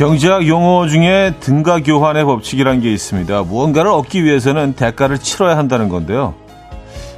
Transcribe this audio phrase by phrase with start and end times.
[0.00, 3.42] 경제학 용어 중에 등가 교환의 법칙이라는 게 있습니다.
[3.42, 6.34] 무언가를 얻기 위해서는 대가를 치러야 한다는 건데요.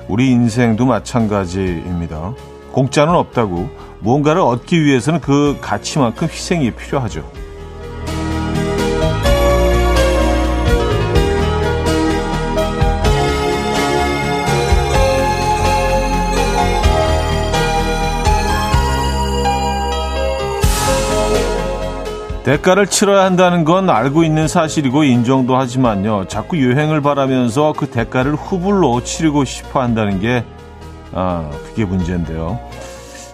[0.08, 2.34] 우리 인생도 마찬가지입니다.
[2.72, 7.22] 공짜는 없다고 무언가를 얻기 위해서는 그 가치만큼 희생이 필요하죠.
[22.44, 26.26] 대가를 치러야 한다는 건 알고 있는 사실이고 인정도 하지만요.
[26.26, 30.44] 자꾸 유행을 바라면서 그 대가를 후불로 치르고 싶어 한다는 게,
[31.12, 32.58] 아, 그게 문제인데요.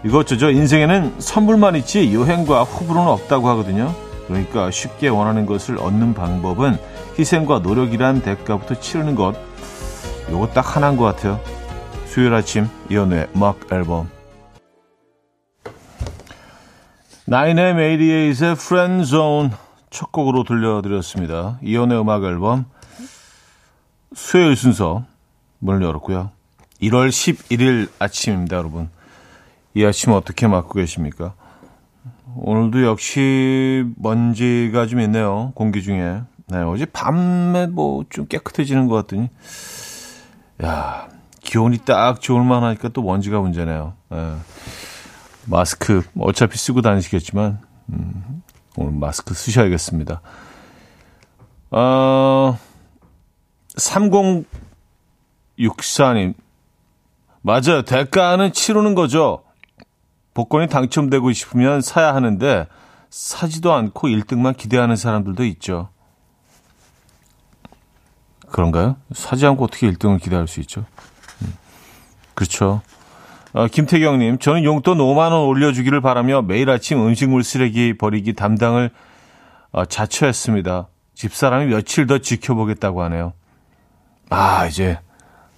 [0.05, 3.95] 이것저것 인생에는 선물만 있지 유행과 후불은 없다고 하거든요.
[4.27, 6.77] 그러니까 쉽게 원하는 것을 얻는 방법은
[7.19, 9.35] 희생과 노력이란 대가부터 치르는 것.
[10.31, 11.41] 요거 딱 하나인 것 같아요.
[12.07, 14.09] 수요일 아침 이연우의 음악 앨범
[17.29, 19.51] 나인의 메이디에이스의 프렌즈온
[19.91, 21.59] 첫 곡으로 들려드렸습니다.
[21.63, 22.65] 이연의 음악 앨범
[24.15, 25.05] 수요일 순서
[25.59, 26.31] 문을 열었고요.
[26.81, 28.89] 1월 11일 아침입니다, 여러분.
[29.75, 31.35] 이 아침 어떻게 맞고 계십니까?
[32.35, 35.53] 오늘도 역시 먼지가 좀 있네요.
[35.55, 36.23] 공기 중에.
[36.47, 39.29] 네, 어제 밤에 뭐 좀 깨끗해지는 것 같더니,
[40.65, 41.09] 야
[41.43, 43.93] 기온이 딱 좋을 만 하니까 또 먼지가 문제네요.
[44.09, 44.35] 네.
[45.49, 47.61] 마스크 어차피 쓰고 다니시겠지만
[47.91, 48.43] 음,
[48.77, 50.21] 오늘 마스크 쓰셔야겠습니다.
[51.71, 52.59] 어,
[53.77, 56.35] 3064님
[57.43, 57.83] 맞아요.
[57.83, 59.45] 대가는 치르는 거죠.
[60.35, 62.67] 복권이 당첨되고 싶으면 사야 하는데
[63.11, 65.89] 사지도 않고 1등만 기대하는 사람들도 있죠.
[68.49, 68.97] 그런가요?
[69.13, 70.85] 사지 않고 어떻게 1등을 기대할 수 있죠?
[71.43, 71.55] 음,
[72.35, 72.83] 그렇죠.
[73.55, 78.91] 어, 김태경님, 저는 용돈 5만 원 올려주기를 바라며 매일 아침 음식물 쓰레기 버리기 담당을
[79.73, 80.89] 어, 자처했습니다.
[81.15, 83.33] 집사람이 며칠 더 지켜보겠다고 하네요.
[84.31, 84.99] 아, 이제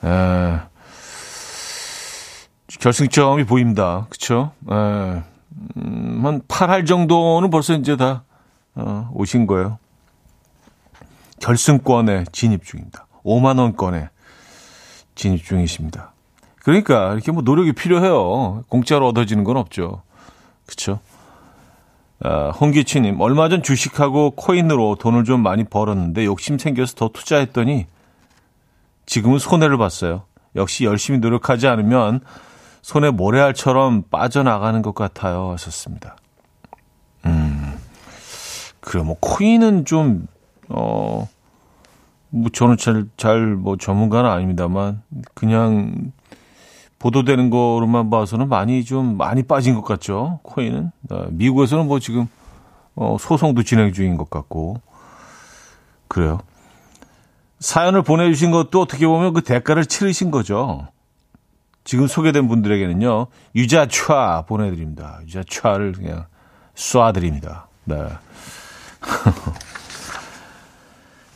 [0.05, 0.61] 에,
[2.79, 4.07] 결승점이 보입니다.
[4.71, 5.23] 에,
[5.77, 8.23] 음, 한 8할 정도는 벌써 이제 다
[8.77, 9.79] 어, 오신 거예요.
[11.41, 13.07] 결승권에 진입 중입니다.
[13.25, 14.09] 5만 원권에
[15.15, 16.10] 진입 중이십니다.
[16.63, 18.65] 그러니까 이렇게 뭐 노력이 필요해요.
[18.69, 20.03] 공짜로 얻어지는 건 없죠.
[20.67, 21.01] 그렇죠?
[22.23, 27.87] 아, 홍기치님 얼마 전 주식하고 코인으로 돈을 좀 많이 벌었는데 욕심 생겨서 더 투자했더니
[29.07, 30.25] 지금은 손해를 봤어요.
[30.57, 32.21] 역시 열심히 노력하지 않으면
[32.83, 35.51] 손에 모래알처럼 빠져나가는 것 같아요.
[35.53, 36.17] 하셨습니다.
[37.27, 37.79] 음,
[38.81, 40.27] 그래, 뭐, 코인은 좀,
[40.69, 41.29] 어,
[42.31, 45.03] 뭐, 저는 잘, 잘, 뭐, 전문가는 아닙니다만,
[45.35, 46.13] 그냥
[47.01, 50.39] 보도되는 거로만 봐서는 많이 좀 많이 빠진 것 같죠.
[50.45, 52.29] 코인은 어, 미국에서는 뭐 지금
[52.95, 54.81] 어, 소송도 진행 중인 것 같고
[56.07, 56.39] 그래요.
[57.59, 60.87] 사연을 보내주신 것도 어떻게 보면 그 대가를 치르신 거죠.
[61.85, 65.21] 지금 소개된 분들에게는요 유자차 보내드립니다.
[65.25, 66.27] 유자차를 그냥
[66.75, 67.65] 쏴드립니다.
[67.85, 67.97] 네.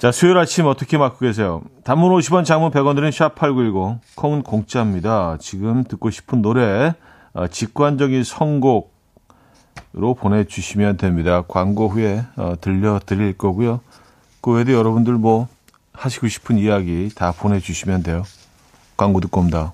[0.04, 1.62] 자, 수요일 아침 어떻게 맞고 계세요?
[1.82, 5.38] 단문 50원, 장문 100원 들은 샵8910, 콩은 공짜입니다.
[5.40, 6.92] 지금 듣고 싶은 노래,
[7.32, 8.84] 어, 직관적인 선곡으로
[10.18, 11.42] 보내주시면 됩니다.
[11.48, 13.80] 광고 후에 어, 들려드릴 거고요.
[14.42, 15.48] 그 외에도 여러분들 뭐
[15.94, 18.24] 하시고 싶은 이야기 다 보내주시면 돼요.
[18.98, 19.72] 광고 듣고 옵니다.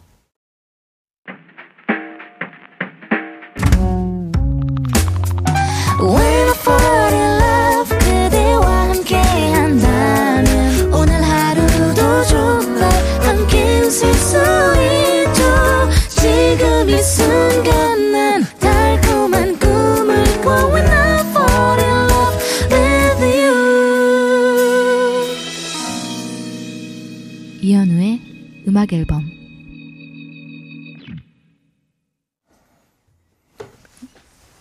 [28.90, 29.22] 음악 앨범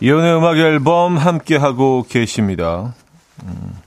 [0.00, 2.94] 이혼의 음악 앨범 함께 하고 계십니다.
[3.42, 3.78] 음.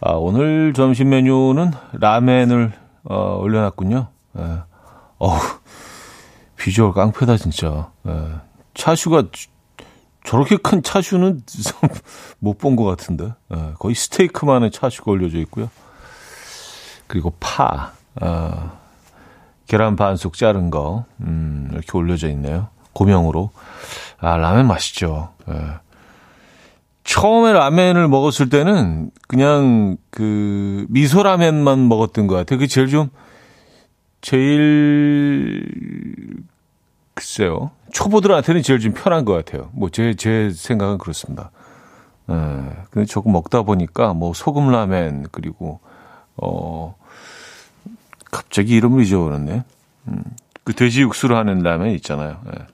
[0.00, 2.72] 아, 오늘 점심 메뉴는 라멘을
[3.04, 4.08] 어, 올려놨군요.
[4.38, 4.42] 예.
[5.18, 5.38] 어우,
[6.56, 7.90] 비주얼 깡패다 진짜.
[8.06, 8.12] 예.
[8.74, 9.24] 차슈가
[10.24, 11.42] 저렇게 큰 차슈는
[12.38, 13.32] 못 본 것 같은데.
[13.54, 13.72] 예.
[13.78, 15.68] 거의 스테이크만의 차슈가 올려져 있고요.
[17.06, 17.92] 그리고 파.
[18.20, 18.85] 어,
[19.66, 22.68] 계란 반숙 자른 거, 음, 이렇게 올려져 있네요.
[22.92, 23.50] 고명으로.
[24.18, 25.30] 아, 라면 맛있죠.
[25.48, 25.54] 예.
[27.04, 32.58] 처음에 라면을 먹었을 때는 그냥 그 미소 라면만 먹었던 것 같아요.
[32.58, 33.10] 그게 제일 좀,
[34.20, 35.62] 제일,
[37.14, 37.70] 글쎄요.
[37.92, 39.70] 초보들한테는 제일 좀 편한 것 같아요.
[39.72, 41.50] 뭐, 제, 제 생각은 그렇습니다.
[42.30, 42.34] 예.
[42.90, 45.80] 근데 조금 먹다 보니까 뭐 소금 라멘 그리고
[46.36, 46.96] 어
[48.36, 49.64] 갑자기 이름을 잊어버렸네.
[50.08, 50.22] 음,
[50.62, 52.42] 그 돼지 육수로 하는 라면 있잖아요.
[52.48, 52.66] 예.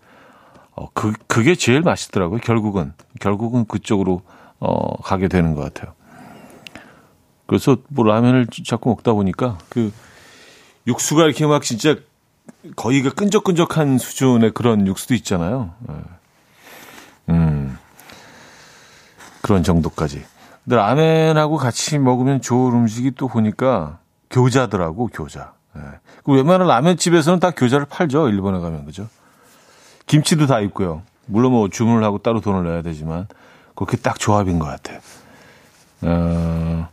[0.75, 2.41] 어, 그, 그게 제일 맛있더라고요.
[2.41, 2.94] 결국은.
[3.20, 4.23] 결국은 그쪽으로,
[4.59, 5.94] 어, 가게 되는 것 같아요.
[7.47, 9.93] 그래서 뭐 라면을 자꾸 먹다 보니까 그
[10.88, 11.97] 육수가 이렇게 막 진짜
[12.75, 15.75] 거의가 끈적끈적한 수준의 그런 육수도 있잖아요.
[15.91, 15.94] 예.
[17.35, 17.79] 음.
[19.43, 20.25] 그런 정도까지.
[20.65, 24.01] 근데 라면하고 같이 먹으면 좋은 음식이 또 보니까
[24.32, 25.52] 교자더라고, 교자.
[25.76, 25.81] 예.
[26.25, 29.08] 그 웬만한 라면집에서는 다 교자를 팔죠, 일본에 가면, 그죠?
[30.06, 31.02] 김치도 다 있고요.
[31.26, 33.29] 물론 뭐 주문을 하고 따로 돈을 내야 되지만,
[33.76, 34.94] 그렇게 딱 조합인 것 같아.
[36.02, 36.88] 어,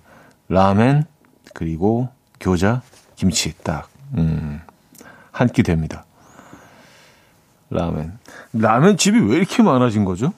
[0.49, 1.05] 라멘,
[1.53, 2.09] 그리고
[2.39, 2.81] 교자,
[3.15, 4.61] 김치 딱, 음,
[5.31, 6.05] 한 끼 됩니다.
[7.69, 8.17] 라멘.
[8.53, 10.33] 라멘 집이 왜 이렇게 많아진 거죠?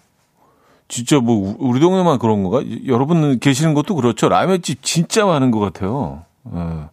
[0.87, 2.61] 진짜 뭐 우리 동네만 그런 건가?
[2.87, 4.27] 여러분 계시는 것도 그렇죠.
[4.27, 6.25] 라면집 진짜 많은 것 같아요.
[6.47, 6.89] 예.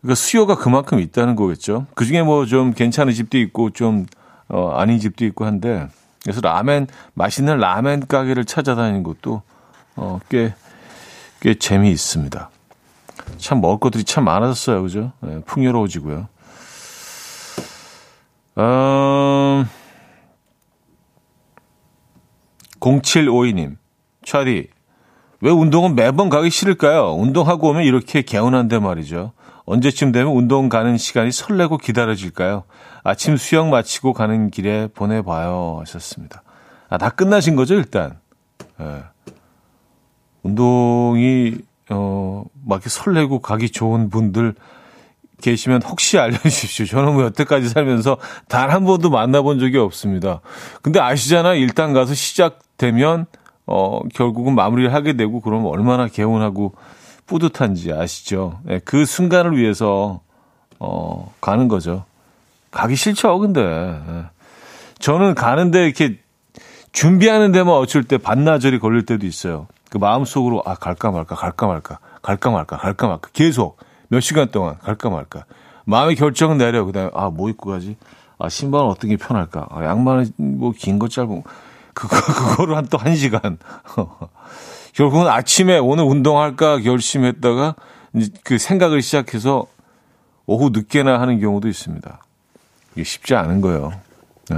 [0.00, 1.86] 그러니까 수요가 그만큼 있다는 거겠죠.
[1.94, 4.06] 그 중에 뭐 좀 괜찮은 집도 있고 좀
[4.48, 5.88] 어, 아닌 집도 있고 한데
[6.22, 9.42] 그래서 라멘 맛있는 라멘 가게를 찾아다니는 것도
[9.96, 10.54] 어, 꽤,
[11.40, 12.50] 꽤 재미있습니다.
[13.38, 14.82] 참 먹을 것들이 참 많아졌어요.
[14.82, 15.12] 그죠?
[15.20, 16.28] 네, 풍요로워지고요.
[18.58, 19.68] 음,
[22.80, 23.76] 0752님,
[24.24, 24.68] 차디,
[25.46, 27.14] 왜 운동은 매번 가기 싫을까요?
[27.14, 29.30] 운동하고 오면 이렇게 개운한데 말이죠.
[29.64, 32.64] 언제쯤 되면 운동 가는 시간이 설레고 기다려질까요?
[33.04, 35.76] 아침 수영 마치고 가는 길에 보내봐요.
[35.82, 36.42] 하셨습니다.
[36.88, 38.18] 아, 다 끝나신 거죠, 일단?
[38.80, 39.04] 예.
[40.42, 41.54] 운동이,
[41.90, 44.56] 어, 막 이렇게 설레고 가기 좋은 분들
[45.42, 46.86] 계시면 혹시 알려주십시오.
[46.86, 48.16] 저는 뭐 여태까지 살면서
[48.48, 50.40] 단 한 번도 만나본 적이 없습니다.
[50.82, 51.54] 근데 아시잖아.
[51.54, 53.26] 일단 가서 시작되면,
[53.66, 56.74] 어, 결국은 마무리를 하게 되고, 그러면 얼마나 개운하고
[57.26, 58.60] 뿌듯한지 아시죠?
[58.64, 60.20] 네, 그 순간을 위해서,
[60.78, 62.04] 어, 가는 거죠.
[62.70, 63.62] 가기 싫죠, 근데.
[63.62, 64.22] 네.
[64.98, 66.18] 저는 가는데 이렇게
[66.92, 69.66] 준비하는 데만 어쩔 때 반나절이 걸릴 때도 있어요.
[69.90, 73.78] 그 마음속으로, 아, 갈까 말까, 갈까 말까, 갈까 말까, 갈까 말까, 계속.
[74.08, 75.44] 몇 시간 동안 갈까 말까.
[75.84, 76.84] 마음의 결정은 내려.
[76.84, 77.96] 그 다음에, 아, 뭐 입고 가지?
[78.38, 79.66] 아, 신발은 어떤 게 편할까?
[79.70, 81.50] 아, 양말은 뭐 긴 거 짧은 거.
[81.96, 83.58] 그거, 그거를 한 또 한 시간.
[84.92, 87.74] 결국은 아침에 오늘 운동할까 결심했다가
[88.44, 89.66] 그 생각을 시작해서
[90.46, 92.20] 오후 늦게나 하는 경우도 있습니다.
[92.94, 93.92] 이게 쉽지 않은 거예요.
[94.50, 94.56] 네.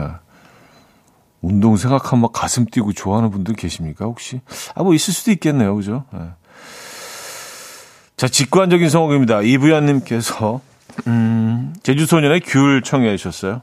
[1.41, 4.41] 운동 생각하면 막 가슴 뛰고 좋아하는 분들 계십니까, 혹시?
[4.75, 5.75] 아, 뭐 있을 수도 있겠네요.
[5.77, 6.05] 그죠?
[6.13, 6.21] 네.
[8.17, 9.43] 자, 직관적인 성곡입니다.
[9.43, 10.61] 이부연님께서,
[11.07, 13.63] 음, 제주소년의 귤 청해 주셨어요.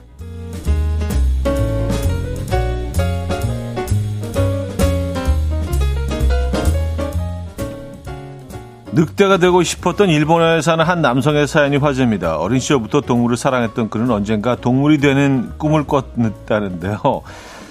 [8.93, 12.37] 늑대가 되고 싶었던 일본에 사는 한 남성의 사연이 화제입니다.
[12.37, 16.99] 어린 시절부터 동물을 사랑했던 그는 언젠가 동물이 되는 꿈을 꿨다는데요.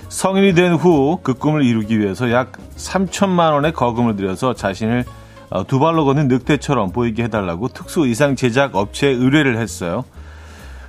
[0.09, 5.05] 성인이 된 후 그 꿈을 이루기 위해서 약 3천만 원의 거금을 들여서 자신을
[5.51, 10.05] 어, 두 발로 걷는 늑대처럼 보이게 해달라고 특수 의상 제작 업체에 의뢰를 했어요.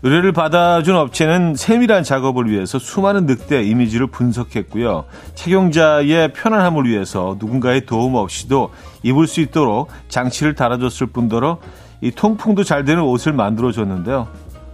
[0.03, 5.05] 의뢰를 받아준 업체는 세밀한 작업을 위해서 수많은 늑대 이미지를 분석했고요.
[5.35, 8.71] 착용자의 편안함을 위해서 누군가의 도움 없이도
[9.03, 11.59] 입을 수 있도록 장치를 달아줬을 뿐더러
[12.01, 14.27] 이 통풍도 잘 되는 옷을 만들어줬는데요.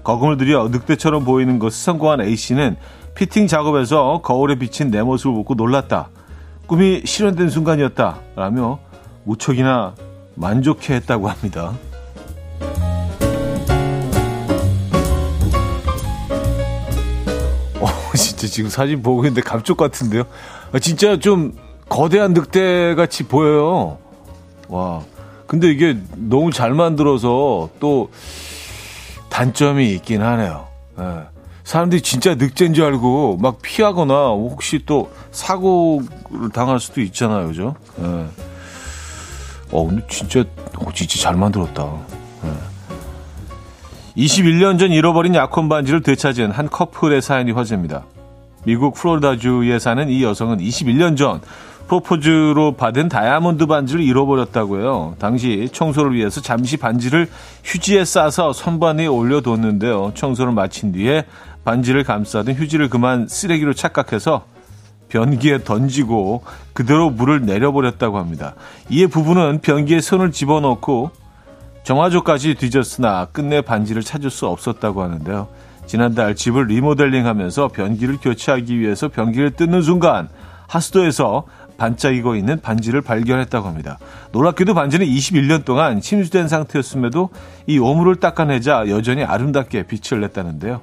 [0.04, 2.78] 거금을 들여 늑대처럼 보이는 것을 성공한 A씨는
[3.16, 6.10] 피팅 작업에서 거울에 비친 내 모습을 보고 놀랐다.
[6.68, 8.18] 꿈이 실현된 순간이었다.
[8.36, 8.80] 라며
[9.24, 9.96] 무척이나
[10.36, 11.74] 만족해 했다고 합니다.
[18.38, 20.24] 진짜 지금 사진 보고 있는데 감쪽 같은데요.
[20.72, 21.54] 아, 진짜 좀
[21.90, 23.98] 거대한 늑대 같이 보여요.
[24.68, 25.02] 와.
[25.48, 28.12] 근데 이게 너무 잘 만들어서 또
[29.30, 30.68] 단점이 있긴 하네요.
[30.98, 31.20] 네.
[31.64, 37.48] 사람들이 진짜 늑대인 줄 알고 막 피하거나 혹시 또 사고를 당할 수도 있잖아요.
[37.48, 37.76] 그죠?
[37.98, 38.26] 네.
[39.72, 40.44] 어, 근데 진짜,
[40.78, 41.92] 어, 진짜 잘 만들었다.
[42.42, 42.52] 네.
[44.16, 48.06] 21년 전 잃어버린 약혼 반지를 되찾은 한 커플의 사연이 화제입니다.
[48.66, 51.42] 미국 플로리다주에 사는 이 여성은 21년 전
[51.88, 55.16] 프로포즈로 받은 다이아몬드 반지를 잃어버렸다고 해요.
[55.20, 57.30] 당시 청소를 위해서 잠시 반지를
[57.64, 60.12] 휴지에 싸서 선반 위에 올려뒀는데요.
[60.14, 61.26] 청소를 마친 뒤에
[61.64, 64.46] 반지를 감싸던 휴지를 그만 쓰레기로 착각해서
[65.10, 68.56] 변기에 던지고 그대로 물을 내려버렸다고 합니다.
[68.90, 71.12] 이에 부부는 변기에 손을 집어넣고
[71.84, 75.48] 정화조까지 뒤졌으나 끝내 반지를 찾을 수 없었다고 하는데요.
[75.86, 80.28] 지난달 집을 리모델링하면서 변기를 교체하기 위해서 변기를 뜯는 순간
[80.68, 81.46] 하수도에서
[81.78, 84.00] 반짝이고 있는 반지를 발견했다고 합니다.
[84.32, 87.30] 놀랍게도 반지는 21년 동안 침수된 상태였음에도
[87.68, 90.82] 이 오물을 닦아내자 여전히 아름답게 빛을 냈다는데요.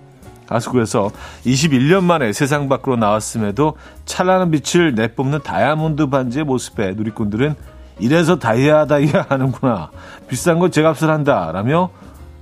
[0.49, 1.11] 하수구에서
[1.47, 7.55] 21년 만에 세상 밖으로 나왔음에도 찬란한 빛을 내뿜는 다이아몬드 반지의 모습에 누리꾼들은
[7.99, 9.91] 이래서 다이아 다이아 하는구나.
[10.29, 11.51] 비싼 건 제값을 한다.
[11.53, 11.91] 라며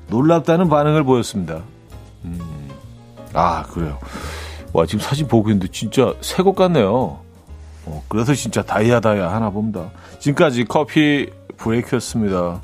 [0.09, 1.61] 놀랍다는 반응을 보였습니다.
[2.25, 2.39] 음,
[3.35, 3.99] 아, 그래요.
[4.73, 7.22] 와, 지금 사진 보고 있는데 진짜 새 것 같네요.
[7.87, 9.91] 어, 그래서 진짜 다이아 다이아 하나 봅니다.
[10.19, 12.61] 지금까지 커피 브레이크였습니다.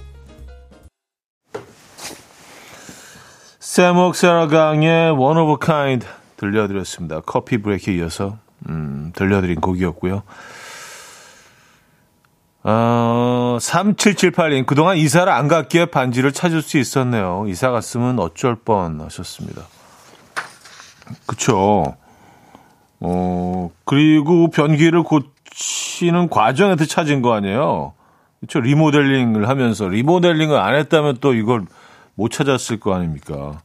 [3.59, 6.07] 세목 세라강의 One of a Kind
[6.37, 7.21] 들려드렸습니다.
[7.21, 10.23] 커피 브레이크에 이어서 음, 들려드린 곡이었고요.
[12.65, 17.45] 어, 3778님, 그동안 이사를 안 갔기에 반지를 찾을 수 있었네요.
[17.49, 19.63] 이사 갔으면 어쩔 뻔 하셨습니다.
[21.27, 21.97] 그쵸.
[23.01, 27.93] 어, 그리고 변기를 고치는 과정에서 찾은 거 아니에요?
[28.41, 28.61] 그쵸.
[28.61, 29.89] 리모델링을 하면서.
[29.89, 31.65] 리모델링을 안 했다면 또 이걸
[32.15, 33.61] 못 찾았을 거 아닙니까?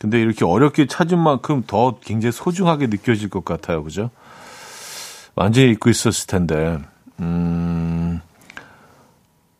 [0.00, 3.82] 근데 이렇게 어렵게 찾은 만큼 더 굉장히 소중하게 느껴질 것 같아요.
[3.82, 4.10] 그죠?
[5.34, 6.78] 완전히 잊고 있었을 텐데.
[7.20, 8.20] 음,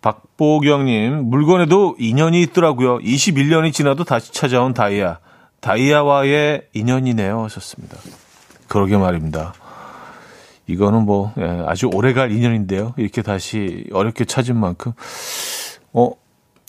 [0.03, 2.99] 박보경님, 물건에도 인연이 있더라고요.
[2.99, 5.19] 21년이 지나도 다시 찾아온 다이아.
[5.61, 7.45] 다이아와의 인연이네요.
[7.45, 7.97] 하셨습니다.
[8.69, 9.55] 그러게 말입니다.
[10.67, 12.95] 이거는 뭐, 예, 아주 오래갈 인연인데요.
[12.97, 14.93] 이렇게 다시 어렵게 찾은 만큼,
[15.93, 16.11] 어,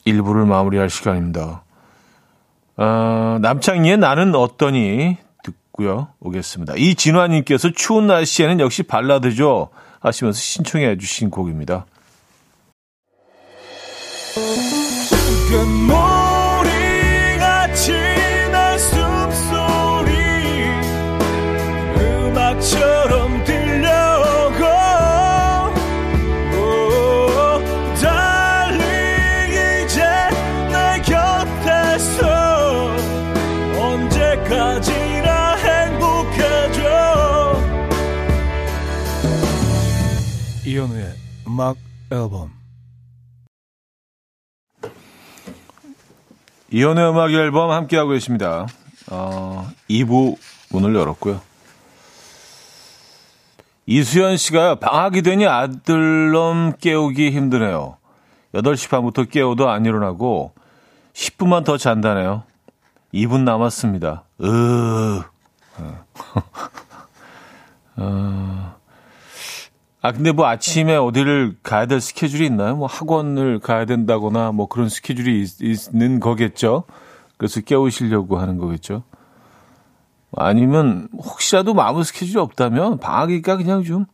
[0.05, 1.63] 일부를 마무리할 시간입니다.
[2.77, 6.09] 어, 남창희의 나는 어떠니 듣고요.
[6.19, 6.75] 오겠습니다.
[6.77, 9.69] 이진화님께서 추운 날씨에는 역시 발라드죠.
[9.99, 11.85] 하시면서 신청해 주신 곡입니다.
[42.17, 42.51] 앨범
[46.69, 48.67] 이현우의 음악 앨범 함께하고 계십니다.
[49.09, 50.37] 어, 2부
[50.71, 51.39] 문을 열었고요.
[53.85, 57.97] 이수연 씨가 방학이 되니 아들놈 깨우기 힘드네요.
[58.53, 60.53] 8시 반부터 깨워도 안 일어나고
[61.13, 62.43] 10분만 더 잔다네요.
[63.13, 64.25] 2분 남았습니다.
[64.41, 65.21] 으.
[67.97, 68.76] 어.
[70.01, 70.07] 어.
[70.07, 72.75] 아, 근데 뭐 아침에 어디를 가야 될 스케줄이 있나요?
[72.75, 76.83] 뭐 학원을 가야 된다거나 뭐 그런 스케줄이 있, 는 거겠죠?
[77.37, 79.03] 그래서 깨우시려고 하는 거겠죠?
[80.35, 84.05] 아니면 혹시라도 아무 스케줄이 없다면 방학이니까 그냥 좀,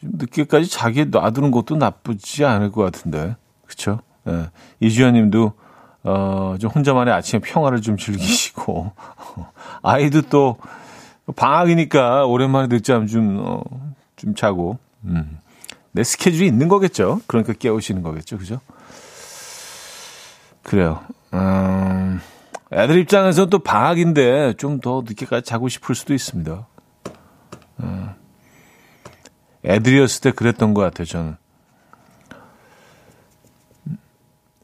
[0.00, 3.36] 좀 늦게까지 자기 놔두는 것도 나쁘지 않을 것 같은데.
[3.66, 4.00] 그쵸?
[4.28, 4.50] 예.
[4.80, 5.52] 이주연 님도,
[6.04, 8.92] 어, 좀 혼자만의 아침에 평화를 좀 즐기시고,
[9.82, 10.56] 아이도 또
[11.36, 13.62] 방학이니까 오랜만에 늦잠 좀, 어,
[14.16, 15.38] 좀 자고, 음.
[15.92, 17.20] 내 스케줄이 있는 거겠죠.
[17.26, 18.36] 그러니까 깨우시는 거겠죠.
[18.38, 18.60] 그죠?
[20.62, 21.04] 그래요.
[21.34, 22.20] 음,
[22.72, 26.66] 애들 입장에서 또 방학인데 좀 더 늦게까지 자고 싶을 수도 있습니다.
[27.80, 28.10] 음,
[29.64, 31.36] 애들이었을 때 그랬던 것 같아요, 저는.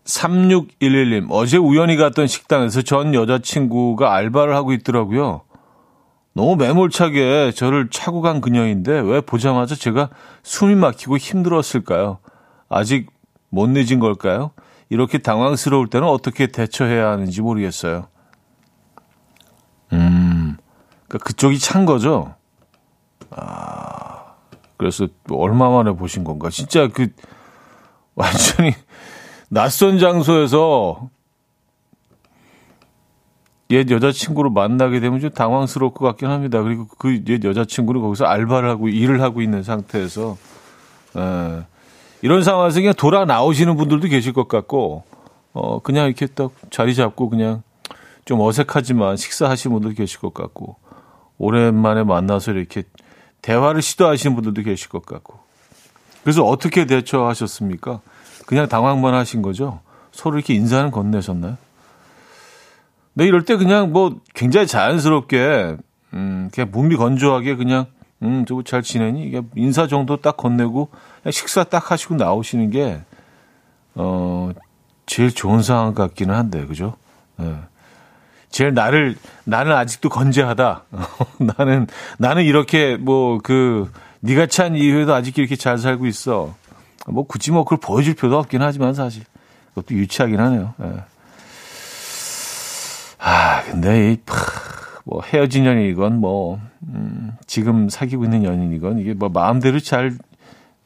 [0.04, 5.42] 3611님, 어제 우연히 갔던 식당에서 전 여자친구가 알바를 하고 있더라고요.
[6.32, 10.10] 너무 매몰차게 저를 차고 간 그녀인데 왜 보자마자 제가
[10.42, 12.18] 숨이 막히고 힘들었을까요?
[12.68, 13.10] 아직
[13.49, 14.52] 못 늦은 걸까요?
[14.88, 18.08] 이렇게 당황스러울 때는 어떻게 대처해야 하는지 모르겠어요.
[19.92, 20.56] 음,
[21.08, 22.34] 그러니까 그쪽이 찬 거죠?
[23.30, 24.34] 아,
[24.76, 26.49] 그래서 얼마 만에 보신 건가?
[26.50, 27.08] 진짜 그,
[28.14, 28.72] 완전히
[29.49, 31.10] 낯선 장소에서
[33.71, 36.62] 옛 여자친구를 만나게 되면 좀 당황스러울 것 같긴 합니다.
[36.62, 40.37] 그리고 그 옛 여자친구는 거기서 알바를 하고 일을 하고 있는 상태에서
[41.17, 41.65] 에, 예.
[42.23, 45.05] 이런 상황에서 그냥 돌아 나오시는 분들도 계실 것 같고
[45.53, 47.62] 어 그냥 이렇게 딱 자리 잡고 그냥
[48.25, 50.77] 좀 어색하지만 식사하시는 분들도 계실 것 같고
[51.39, 52.83] 오랜만에 만나서 이렇게
[53.43, 55.39] 대화를 시도하시는 분들도 계실 것 같고
[56.23, 58.00] 그래서 어떻게 대처하셨습니까?
[58.47, 59.81] 그냥 당황만 하신 거죠?
[60.12, 61.57] 서로 이렇게 인사는 건네셨나요?
[63.14, 65.76] 네, 이럴 때 그냥 뭐 굉장히 자연스럽게,
[66.14, 67.87] 음, 그냥 몸이 건조하게 그냥,
[68.23, 69.25] 음, 저거 잘 지내니?
[69.25, 70.90] 이게 인사 정도 딱 건네고,
[71.31, 73.00] 식사 딱 하시고 나오시는 게,
[73.95, 74.50] 어,
[75.07, 76.95] 제일 좋은 상황 같기는 한데, 그죠?
[77.37, 77.57] 네.
[78.50, 80.85] 제일 나를, 나는 아직도 건재하다.
[81.57, 81.87] 나는,
[82.19, 83.90] 나는 이렇게 뭐 그,
[84.23, 86.55] 니가 찬 이후에도 아직 이렇게 잘 살고 있어.
[87.07, 89.25] 뭐 굳이 뭐 그걸 보여줄 필요도 없긴 하지만 사실.
[89.75, 90.75] 그것도 유치하긴 하네요.
[90.79, 90.93] 네.
[93.21, 94.19] 아, 근데 이,
[95.05, 96.59] 뭐 헤어진 연인이건 뭐,
[96.89, 100.17] 음, 지금 사귀고 있는 연인이건 이게 뭐 마음대로 잘,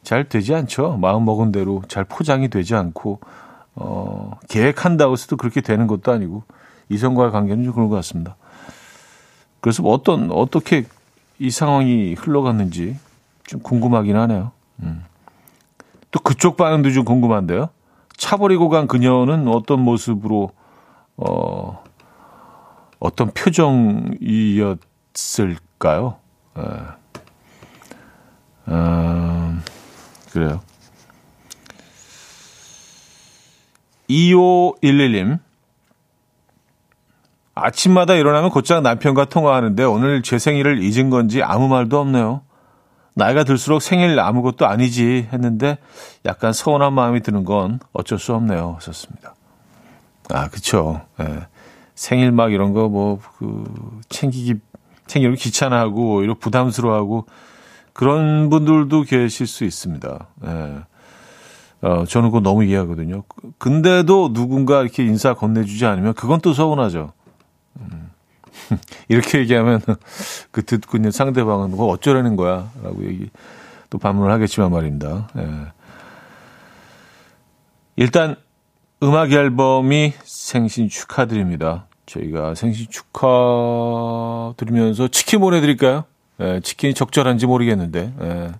[0.02, 0.96] 잘 되지 않죠.
[0.96, 3.20] 마음 먹은 대로 잘 포장이 되지 않고,
[3.76, 6.42] 어, 계획한다고 해서도 그렇게 되는 것도 아니고,
[6.88, 8.36] 이성과의 관계는 좀 그런 것 같습니다.
[9.60, 10.84] 그래서 뭐 어떤, 어떻게
[11.38, 12.98] 이 상황이 흘러갔는지
[13.44, 14.50] 좀 궁금하긴 하네요.
[14.82, 15.04] 음.
[16.10, 17.68] 또 그쪽 반응도 좀 궁금한데요.
[18.16, 20.50] 차 버리고 간 그녀는 어떤 모습으로,
[21.16, 21.83] 어,
[22.98, 24.78] 어떤 표정이었을까요?
[26.58, 26.62] 에.
[28.68, 29.62] 음,
[30.32, 30.60] 그래요.
[34.08, 35.38] 2511님.
[37.54, 42.42] 아침마다 일어나면 곧장 남편과 통화하는데 오늘 제 생일을 잊은 건지 아무 말도 없네요.
[43.14, 45.78] 나이가 들수록 생일 아무것도 아니지 했는데
[46.26, 48.74] 약간 서운한 마음이 드는 건 어쩔 수 없네요.
[48.76, 49.34] 하셨습니다.
[50.30, 51.02] 아, 그쵸.
[51.20, 51.46] 예.
[51.94, 53.64] 생일 막 이런 거 뭐, 그,
[54.08, 54.54] 챙기기,
[55.06, 57.26] 챙기기 귀찮아하고, 오히려 부담스러워하고,
[57.92, 60.26] 그런 분들도 계실 수 있습니다.
[60.46, 60.84] 예.
[61.86, 63.22] 어, 저는 그거 너무 이해하거든요.
[63.58, 67.12] 근데도 누군가 이렇게 인사 건네주지 않으면 그건 또 서운하죠.
[67.80, 68.10] 음.
[69.08, 69.80] 이렇게 얘기하면
[70.50, 72.70] 그 듣고 있는 상대방은 뭐 어쩌라는 거야?
[72.82, 73.30] 라고 얘기
[73.90, 75.28] 또 반문을 하겠지만 말입니다.
[75.36, 75.66] 예.
[77.96, 78.36] 일단
[79.02, 81.86] 음악 앨범이 생신 축하드립니다.
[82.06, 83.48] 저희가 생신 축하드리면서
[85.08, 86.04] 치킨 보내드릴까요?
[86.40, 88.52] 예, 치킨이 적절한지 모르겠는데 예.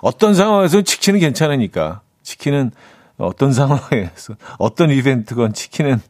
[0.00, 2.72] 어떤 상황에서는 치킨은 괜찮으니까 치킨은
[3.18, 6.00] 어떤 상황에서 어떤 이벤트건 치킨은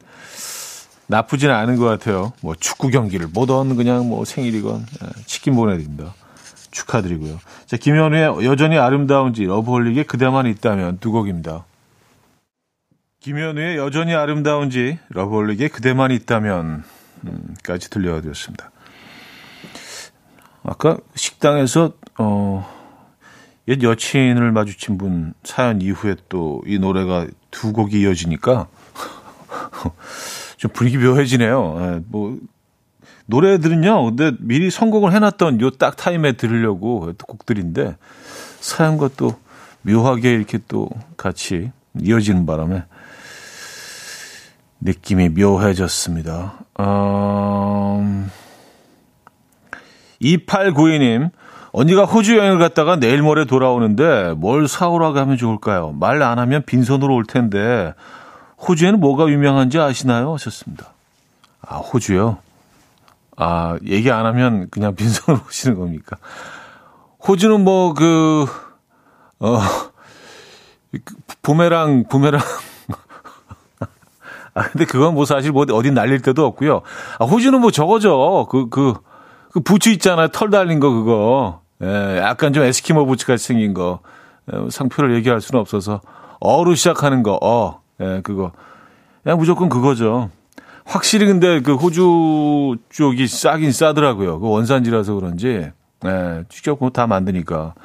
[1.07, 2.33] 나쁘지는 않은 것 같아요.
[2.41, 6.13] 뭐 축구 경기를 보던 그냥 뭐 생일이건 예, 치킨 보내드립니다.
[6.71, 7.39] 축하드리고요.
[7.65, 11.63] 자 김현우의 여전히 아름다운지 러브홀릭의 그대만 있다면 두 곡입니다.
[13.27, 16.85] 김현우의 여전히 아름다운지 러브홀릭의 그대만 있다면
[17.61, 18.71] 까지 들려드렸습니다.
[20.63, 22.65] 아까 식당에서 어,
[23.67, 28.69] 옛 여친을 마주친 분 사연 이후에 또 이 노래가 두 곡이 이어지니까
[30.55, 31.77] 좀 분위기 묘해지네요.
[31.81, 32.39] 예, 뭐
[33.25, 37.97] 노래들은요, 근데 미리 선곡을 해놨던 요 딱 타임에 들으려고 곡들인데
[38.61, 39.35] 사연과 또
[39.81, 42.83] 묘하게 이렇게 또 같이 이어지는 바람에
[44.81, 46.53] 느낌이 묘해졌습니다.
[46.79, 48.31] 음,
[50.21, 51.31] 2892님,
[51.71, 55.91] 언니가 호주 여행을 갔다가 내일 모레 돌아오는데 뭘 사오라고 하면 좋을까요?
[55.91, 57.93] 말 안 하면 빈손으로 올 텐데
[58.67, 60.33] 호주에는 뭐가 유명한지 아시나요?
[60.33, 60.87] 하셨습니다.
[61.61, 62.37] 아, 호주요?
[63.35, 66.17] 아, 얘기 안 하면 그냥 빈손으로 오시는 겁니까?
[67.27, 68.45] 호주는 뭐, 그,
[69.39, 69.59] 어,
[71.41, 72.41] 부메랑, 부메랑.
[74.57, 76.81] 아, 근데 그건 뭐 사실 뭐 어디 날릴 데도 없고요.
[77.19, 78.47] 아, 호주는 뭐 저거죠.
[78.49, 78.95] 그, 그,
[79.51, 80.29] 그 부츠 있잖아요.
[80.29, 81.61] 털 달린 거 그거.
[81.83, 83.99] 예, 약간 좀 에스키모 부츠 같이 생긴 거.
[84.51, 86.01] 예, 상표를 얘기할 수는 없어서.
[86.39, 87.81] 어로 시작하는 거, 어.
[88.01, 88.51] 예, 그거.
[89.21, 90.31] 그냥 무조건 그거죠.
[90.85, 94.39] 확실히 근데 그 호주 쪽이 싸긴 싸더라고요.
[94.39, 95.69] 그 원산지라서 그런지.
[96.05, 97.75] 예, 직접 다 만드니까.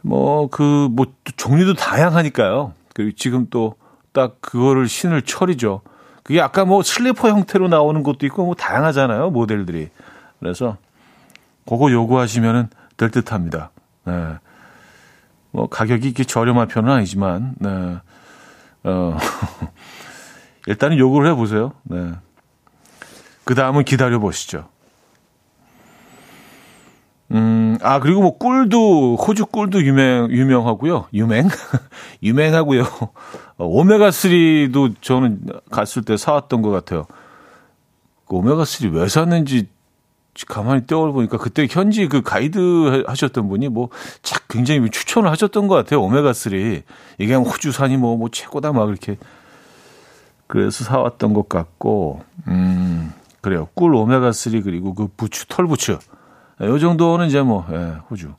[0.00, 1.04] 뭐, 그, 뭐,
[1.36, 2.72] 종류도 다양하니까요.
[2.94, 3.74] 그리고 지금 또
[4.12, 5.82] 딱 그거를 신을 철이죠.
[6.22, 9.30] 그게 아까 뭐 슬리퍼 형태로 나오는 것도 있고 뭐 다양하잖아요.
[9.30, 9.88] 모델들이.
[10.40, 10.76] 그래서
[11.68, 13.70] 그거 요구하시면은 될 듯 합니다.
[14.04, 14.34] 네.
[15.50, 17.96] 뭐 가격이 이렇게 저렴한 편은 아니지만, 네.
[18.84, 19.16] 어,
[20.66, 21.72] 일단은 요구를 해보세요.
[21.82, 22.12] 네.
[23.44, 24.68] 그 다음은 기다려 보시죠.
[27.32, 31.06] 음, 아, 그리고 뭐 꿀도, 호주 꿀도 유명, 유명하고요.
[31.14, 31.48] 유명?
[32.22, 32.82] 유명하고요.
[33.56, 35.40] 어, 오메가3도 저는
[35.70, 37.06] 갔을 때 사왔던 것 같아요.
[38.26, 39.68] 그 오메가3 왜 샀는지
[40.46, 43.88] 가만히 떠올보니까 그때 현지 그 가이드 하셨던 분이 뭐
[44.48, 46.02] 굉장히 추천을 하셨던 것 같아요.
[46.02, 46.82] 오메가3.
[47.18, 49.16] 이게 호주산이 뭐, 뭐 최고다 막 이렇게.
[50.46, 53.68] 그래서 사왔던 것 같고, 음, 그래요.
[53.74, 55.98] 꿀 오메가3 그리고 그 부추, 털부추.
[56.62, 58.34] 요 정도는 이제 뭐, 예, 호주.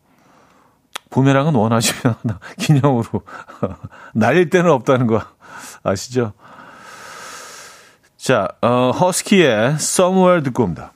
[1.09, 2.15] 부메랑은 원하시면
[2.57, 3.21] 기념으로
[4.15, 5.21] 날릴 때는 없다는 거
[5.83, 6.33] 아시죠?
[8.17, 10.91] 자, 어, 허스키의 Somewhere 듣고 옵니다.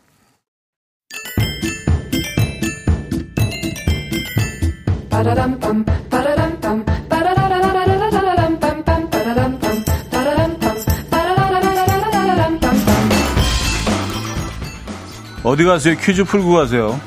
[15.43, 15.95] 어디 가세요?
[15.97, 16.99] 퀴즈 풀고 가세요.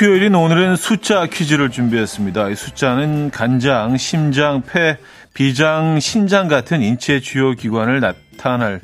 [0.00, 2.48] 수요일인 오늘은 숫자 퀴즈를 준비했습니다.
[2.48, 4.96] 이 숫자는 간장, 심장, 폐,
[5.34, 8.80] 비장, 신장 같은 인체 주요 기관을 나타낼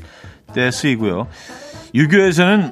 [0.52, 1.26] 때 쓰이고요.
[1.94, 2.70] 유교에서는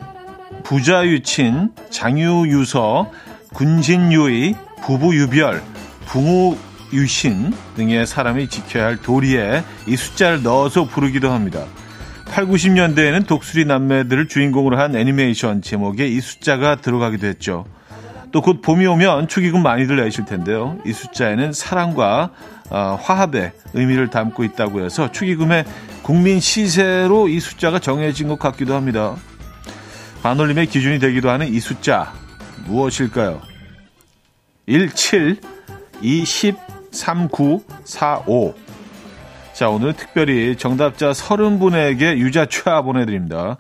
[0.63, 3.11] 부자유친, 장유유서,
[3.55, 5.63] 군신유의, 부부유별,
[6.05, 6.59] 부모
[6.93, 11.65] 유신 등의 사람이 지켜야 할 도리에 이 숫자를 넣어서 부르기도 합니다.
[12.27, 17.65] 8, 90년대에는 독수리 남매들을 주인공으로 한 애니메이션 제목에 이 숫자가 들어가기도 했죠.
[18.35, 20.77] 또 곧 봄이 오면 축의금 많이들 내실 텐데요.
[20.85, 22.31] 이 숫자에는 사랑과
[22.69, 25.65] 어, 화합의 의미를 담고 있다고 해서 축의금의
[26.03, 29.15] 국민 시세로 이 숫자가 정해진 것 같기도 합니다.
[30.25, 32.13] 반올림의 기준이 되기도 하는 이 숫자
[32.67, 33.41] 무엇일까요?
[34.67, 35.37] 1, 7,
[36.03, 36.57] 2, 10,
[36.91, 38.55] 3945.
[39.53, 43.59] 자, 오늘 특별히 정답자 30분에게 유자차 보내드립니다.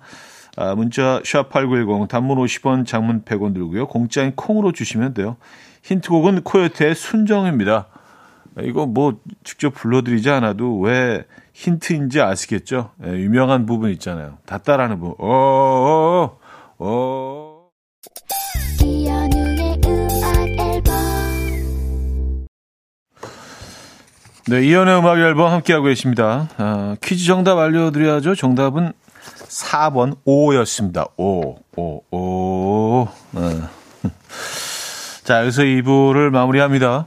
[0.56, 3.86] 아, 문자 샵8910 단문 50원 장문 100원 들고요.
[3.88, 5.36] 공짜인 콩으로 주시면 돼요.
[5.82, 7.88] 힌트곡은 코요태의 순정입니다.
[8.62, 12.90] 이거 뭐 직접 불러드리지 않아도 왜 힌트인지 아시겠죠?
[13.04, 14.38] 예, 유명한 부분 있잖아요.
[14.46, 15.14] 다 따라하는 부분.
[15.18, 16.38] 어어어 어,
[16.78, 17.54] 어.
[24.46, 26.50] 네, 이연의 음악 앨범 함께하고 계십니다.
[26.58, 28.34] 아, 퀴즈 정답 알려드려야죠.
[28.34, 28.92] 정답은
[29.54, 31.10] 4번 5였습니다.
[31.16, 33.08] 5, 5, 5.
[33.32, 33.60] 네.
[35.22, 37.06] 자, 여기서 2부를 마무리합니다.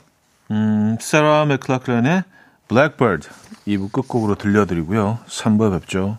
[0.52, 2.24] 음, 세라 맥클라클렌의
[2.70, 3.28] 블랙버드
[3.68, 5.20] 2부 끝곡으로 들려드리고요.
[5.28, 6.18] 3부에 뵙죠.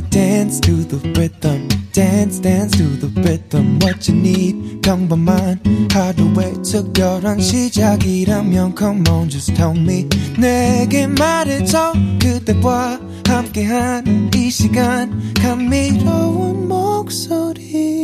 [0.00, 1.68] Dance to the rhythm.
[1.94, 5.60] dance dance to the rhythm what you need 평범한
[5.92, 16.66] 하루의 특별한 시작이라면 come on just tell me 내게 말해줘 그대와 함께한 이 시간 감미로운
[16.66, 17.94] 목소리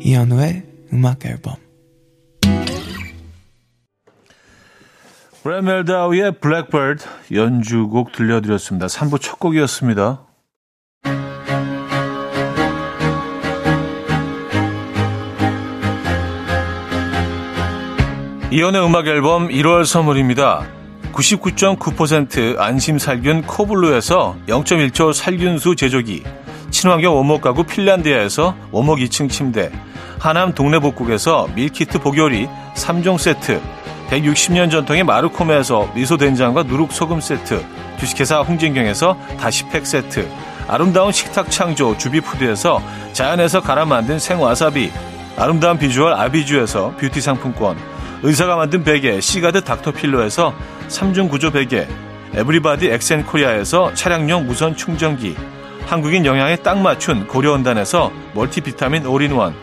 [0.00, 1.61] 이현우의 음악 앨범
[5.42, 8.86] 브래드 멜다우의 Blackbird 연주곡 들려드렸습니다.
[8.86, 10.20] 3부 첫 곡이었습니다.
[18.52, 20.64] 이현우의 음악 앨범 1월 선물입니다.
[21.12, 26.22] 99.9% 안심 살균 코블루에서 0.1초 살균수 제조기,
[26.70, 29.72] 친환경 원목 가구 핀란디아에서 원목 2층 침대,
[30.20, 33.60] 하남 동네복국에서 밀키트 복요리 3종 세트,
[34.12, 37.64] 160년 전통의 마루코메에서 미소된장과 누룩소금 세트,
[37.98, 40.28] 주식회사 홍진경에서 다시팩 세트,
[40.68, 42.82] 아름다운 식탁 창조 주비푸드에서
[43.14, 44.92] 자연에서 갈아 만든 생와사비,
[45.38, 47.78] 아름다운 비주얼 아비주에서 뷰티 상품권,
[48.22, 50.54] 의사가 만든 베개 시가드 닥터필로에서
[50.88, 51.88] 3중 구조 베개
[52.34, 55.34] 에브리바디 엑센코리아에서 차량용 무선 충전기
[55.86, 59.54] 한국인 영양에 딱 맞춘 고려원단에서 멀티비타민 올인원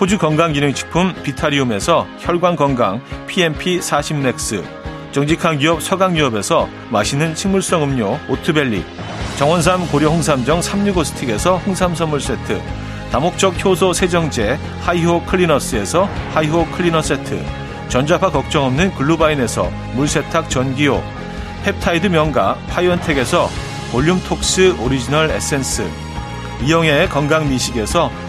[0.00, 4.64] 호주 건강기능식품 비타리움에서 혈관건강 PMP 40 맥스
[5.12, 8.84] 정직한 기업 서강유업에서 맛있는 식물성 음료 오트벨리
[9.36, 12.60] 정원삼 고려 홍삼정 365 스틱에서 홍삼 선물 세트
[13.12, 21.00] 다목적 효소 세정제 하이호 클리너스에서 하이호 클리너 세트 전자파 걱정 없는 글루바인에서 물세탁 전기요,
[21.62, 23.48] 펩타이드 명가 파이언텍에서
[23.92, 25.88] 볼륨톡스 오리지널 에센스,
[26.64, 28.10] 이영애의 건강미식에서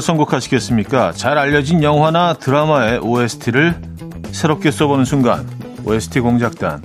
[0.00, 1.12] 음악을 선곡하시겠습니까?
[1.12, 3.74] 잘 알려진 영화나 드라마의 OST를
[4.32, 5.46] 새롭게 써보는 순간
[5.84, 6.82] OST 공작단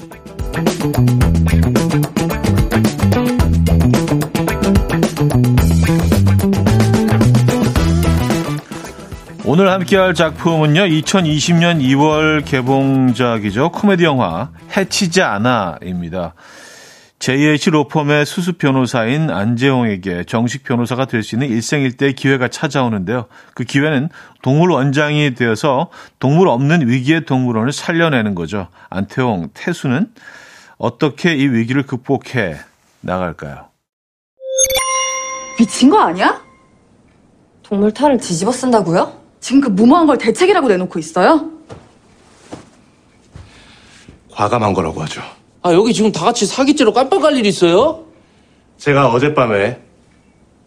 [9.45, 16.33] 오늘 함께할 작품은요 2020년 2월 개봉작이죠 코미디 영화 해치지 않아입니다.
[17.25, 23.25] JH 로펌의 수습 변호사인 안재홍에게 정식 변호사가 될 수 있는 일생일대의 기회가 찾아오는데요.
[23.55, 24.09] 그 기회는
[24.43, 28.67] 동물 원장이 되어서 동물 없는 위기의 동물원을 살려내는 거죠.
[28.91, 30.13] 안태홍, 태수는
[30.77, 32.57] 어떻게 이 위기를 극복해
[33.01, 33.69] 나갈까요?
[35.57, 36.43] 미친 거 아니야?
[37.63, 39.19] 동물 탈을 뒤집어 쓴다고요?
[39.39, 41.49] 지금 그 무모한 걸 대책이라고 내놓고 있어요?
[44.31, 45.23] 과감한 거라고 하죠.
[45.65, 48.03] 아, 여기 지금 다 같이 사기죄로 깜빡할 일 있어요?
[48.77, 49.79] 제가 어젯밤에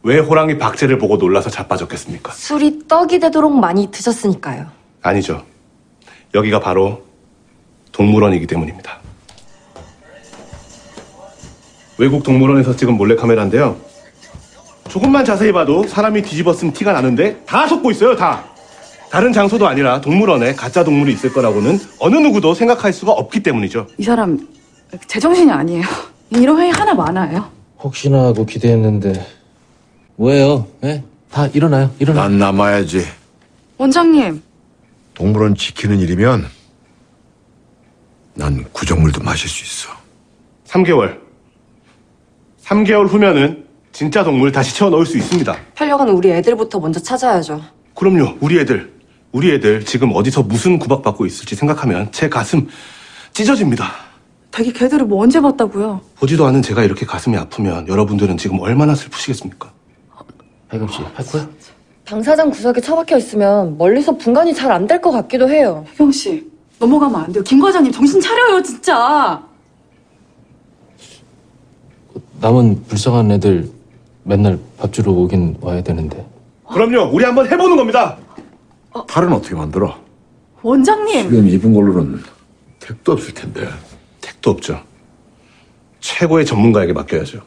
[0.03, 2.33] 왜 호랑이 박제를 보고 놀라서 자빠졌겠습니까?
[2.33, 4.67] 술이 떡이 되도록 많이 드셨으니까요.
[5.03, 5.45] 아니죠.
[6.35, 7.05] 여기가 바로
[7.93, 8.99] 동물원이기 때문입니다.
[11.97, 13.77] 외국 동물원에서 찍은 몰래카메라인데요.
[14.89, 18.47] 조금만 자세히 봐도 사람이 뒤집어 쓴 티가 나는데 다 속고 있어요, 다.
[19.11, 23.87] 다른 장소도 아니라 동물원에 가짜 동물이 있을 거라고는 어느 누구도 생각할 수가 없기 때문이죠.
[23.97, 24.58] 이 사람
[25.07, 25.85] 제정신이 아니에요.
[26.31, 27.51] 이런 회의 하나 많아요.
[27.79, 29.27] 혹시나 하고 기대했는데.
[30.17, 30.67] 뭐예요?
[30.85, 31.03] 예?
[31.31, 32.23] 다 일어나요, 일어나.
[32.23, 33.05] 난 남아야지.
[33.77, 34.43] 원장님,
[35.15, 36.47] 동물원 지키는 일이면
[38.35, 39.93] 난 구정물도 마실 수 있어.
[40.67, 41.19] 3개월.
[42.65, 45.57] 3개월 후면은 진짜 동물 다시 채워 넣을 수 있습니다.
[45.75, 47.61] 하려면 우리 애들부터 먼저 찾아야죠.
[47.95, 48.93] 그럼요, 우리 애들.
[49.33, 52.67] 우리 애들 지금 어디서 무슨 구박받고 있을지 생각하면 제 가슴
[53.33, 54.08] 찢어집니다.
[54.51, 56.01] 자기 개들을 뭐 언제 봤다고요?
[56.19, 59.71] 보지도 않은 제가 이렇게 가슴이 아프면 여러분들은 지금 얼마나 슬프시겠습니까?
[60.71, 61.49] 백엽 씨, 할 거야?
[62.05, 65.85] 당사장 구석에 처박혀 있으면 멀리서 분간이 잘 안 될 것 같기도 해요.
[65.93, 67.43] 혜경 씨, 넘어가면 안 돼요.
[67.45, 69.43] 김 과장님 정신 차려요, 진짜.
[72.41, 73.71] 남은 불쌍한 애들
[74.25, 76.27] 맨날 밥 주러 오긴 와야 되는데.
[76.71, 78.17] 그럼요, 우리 한번 해보는 겁니다.
[79.09, 79.95] 팔은 어떻게 만들어?
[80.63, 82.21] 원장님, 지금 입은 걸로는
[82.81, 83.69] 택도 없을 텐데.
[84.49, 84.83] 택도 없죠.
[86.01, 87.43] 최고의 전문가에게 맡겨야죠.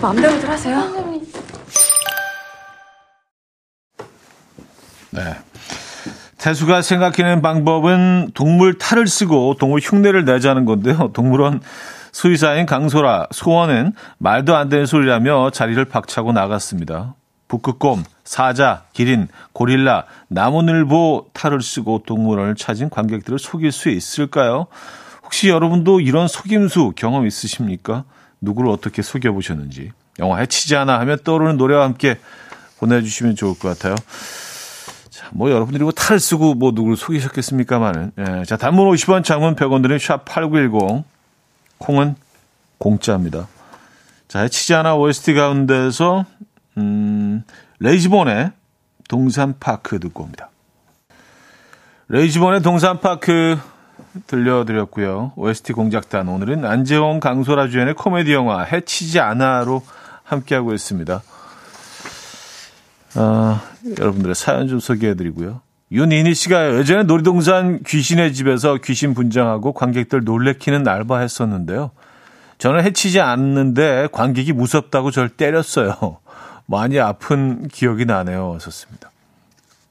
[0.00, 0.80] 마음대로들 하세요.
[5.10, 5.20] 네.
[6.38, 11.12] 태수가 생각해낸 방법은 동물 탈을 쓰고 동물 흉내를 내자는 건데요.
[11.12, 11.60] 동물원
[12.10, 17.14] 수의사인 강소라 소원은 말도 안 되는 소리라며 자리를 박차고 나갔습니다.
[17.52, 24.68] 북극곰, 사자, 기린, 고릴라, 나무늘보 탈을 쓰고 동물원을 찾은 관객들을 속일 수 있을까요?
[25.22, 28.04] 혹시 여러분도 이런 속임수 경험 있으십니까?
[28.40, 29.92] 누구를 어떻게 속여보셨는지.
[30.18, 32.18] 영화 해치지 않아 하면 떠오르는 노래와 함께
[32.78, 33.96] 보내주시면 좋을 것 같아요.
[35.10, 38.12] 자, 뭐 여러분들이 뭐 탈을 쓰고 뭐 누구를 속이셨겠습니까만은.
[38.18, 41.04] 예, 자, 단문 50원, 장문 100원 드는 샵8910.
[41.76, 42.16] 콩은
[42.78, 43.46] 공짜입니다.
[44.28, 46.24] 자, 해치지 않아 OST 가운데서,
[46.78, 47.42] 음,
[47.80, 48.52] 레이지본의
[49.08, 50.50] 동산파크 듣고 옵니다.
[52.08, 53.58] 레이지본의 동산파크
[54.26, 55.32] 들려드렸고요.
[55.36, 59.82] OST 공작단 오늘은 안재홍 강소라 주연의 코미디 영화 해치지 않아로
[60.24, 61.22] 함께하고 있습니다.
[63.14, 63.62] 아,
[63.98, 65.60] 여러분들의 사연 좀 소개해드리고요.
[65.90, 71.90] 윤이니 씨가 예전에 놀이동산 귀신의 집에서 귀신 분장하고 관객들 놀래키는 알바 했었는데요.
[72.56, 76.18] 저는 해치지 않는데 관객이 무섭다고 절 때렸어요.
[76.66, 78.58] 많이 아픈 기억이 나네요.
[78.60, 79.10] 썼습니다.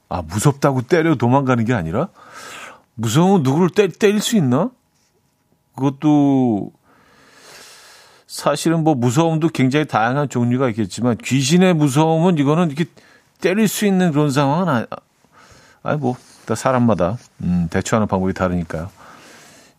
[0.09, 2.09] 아, 무섭다고 때려 도망가는 게 아니라
[2.95, 4.69] 무서우면 누구를 때, 때릴 수 있나?
[5.75, 6.71] 그것도
[8.27, 12.85] 사실은 뭐 무서움도 굉장히 다양한 종류가 있겠지만 귀신의 무서움은 이거는 이렇게
[13.41, 14.85] 때릴 수 있는 그런 상황은 아니,
[15.83, 18.89] 아니 뭐, 다 사람마다 음, 대처하는 방법이 다르니까요.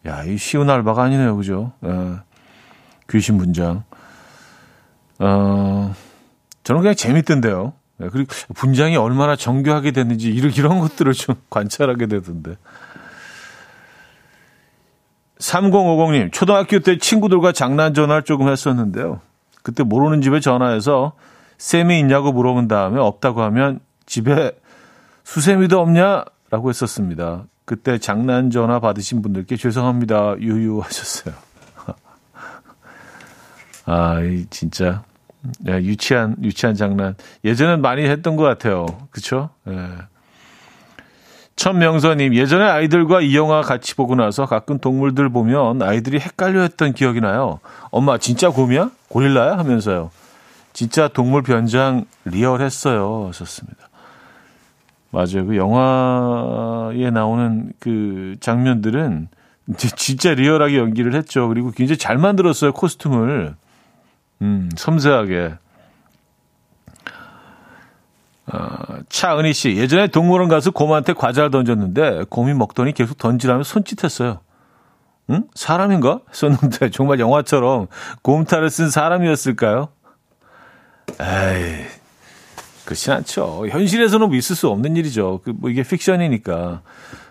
[0.07, 1.73] 야, 이 쉬운 알바가 아니네요, 그죠?
[1.81, 2.21] 어,
[3.09, 3.85] 귀신 분장.
[5.19, 5.95] 어,
[6.65, 7.73] 저는 그냥 재밌던데요.
[7.99, 12.57] 네, 그리고 분장이 얼마나 정교하게 됐는지 이런, 이런 것들을 좀 관찰하게 되던데.
[15.39, 19.21] 3050님, 초등학교 때 친구들과 장난 전화를 조금 했었는데요.
[19.63, 21.13] 그때 모르는 집에 전화해서
[21.59, 24.53] 쌤이 있냐고 물어본 다음에 없다고 하면 집에
[25.25, 27.45] 수세미도 없냐 라고 했었습니다.
[27.65, 30.37] 그때 장난 전화 받으신 분들께 죄송합니다.
[30.39, 31.35] 유유하셨어요.
[33.87, 35.05] 아, 이 진짜
[35.69, 37.15] 야, 유치한 유치한 장난.
[37.45, 38.87] 예전엔 많이 했던 것 같아요.
[39.11, 39.51] 그쵸?
[39.69, 39.89] 예.
[41.57, 47.21] 천명서님, 예전에 아이들과 이 영화 같이 보고 나서 가끔 동물들 보면 아이들이 헷갈려 했던 기억이
[47.21, 47.61] 나요.
[47.91, 48.91] 엄마, 진짜 곰이야?
[49.09, 49.59] 고릴라야?
[49.59, 50.11] 하면서요.
[50.73, 53.27] 진짜 동물 변장 리얼했어요.
[53.29, 53.89] 하셨습니다.
[55.11, 55.47] 맞아요.
[55.47, 59.29] 그 영화에 나오는 그 장면들은
[59.77, 61.49] 진짜 리얼하게 연기를 했죠.
[61.49, 62.73] 그리고 굉장히 잘 만들었어요.
[62.73, 63.55] 코스튬을.
[64.43, 65.55] 음, 섬세하게.
[68.53, 68.59] 어,
[69.09, 74.41] 차은희 씨, 예전에 동물원 가서 곰한테 과자를 던졌는데 곰이 먹더니 계속 던지라며 손짓했어요.
[75.31, 75.45] 응?
[75.55, 76.21] 사람인가?
[76.29, 77.87] 했었는데 정말 영화처럼
[78.23, 79.89] 곰탈을 쓴 사람이었을까요?
[81.21, 81.85] 에이,
[82.85, 83.69] 그렇진 않죠.
[83.69, 85.41] 현실에서는 뭐 있을 수 없는 일이죠.
[85.45, 86.83] 그, 뭐 이게 픽션이니까.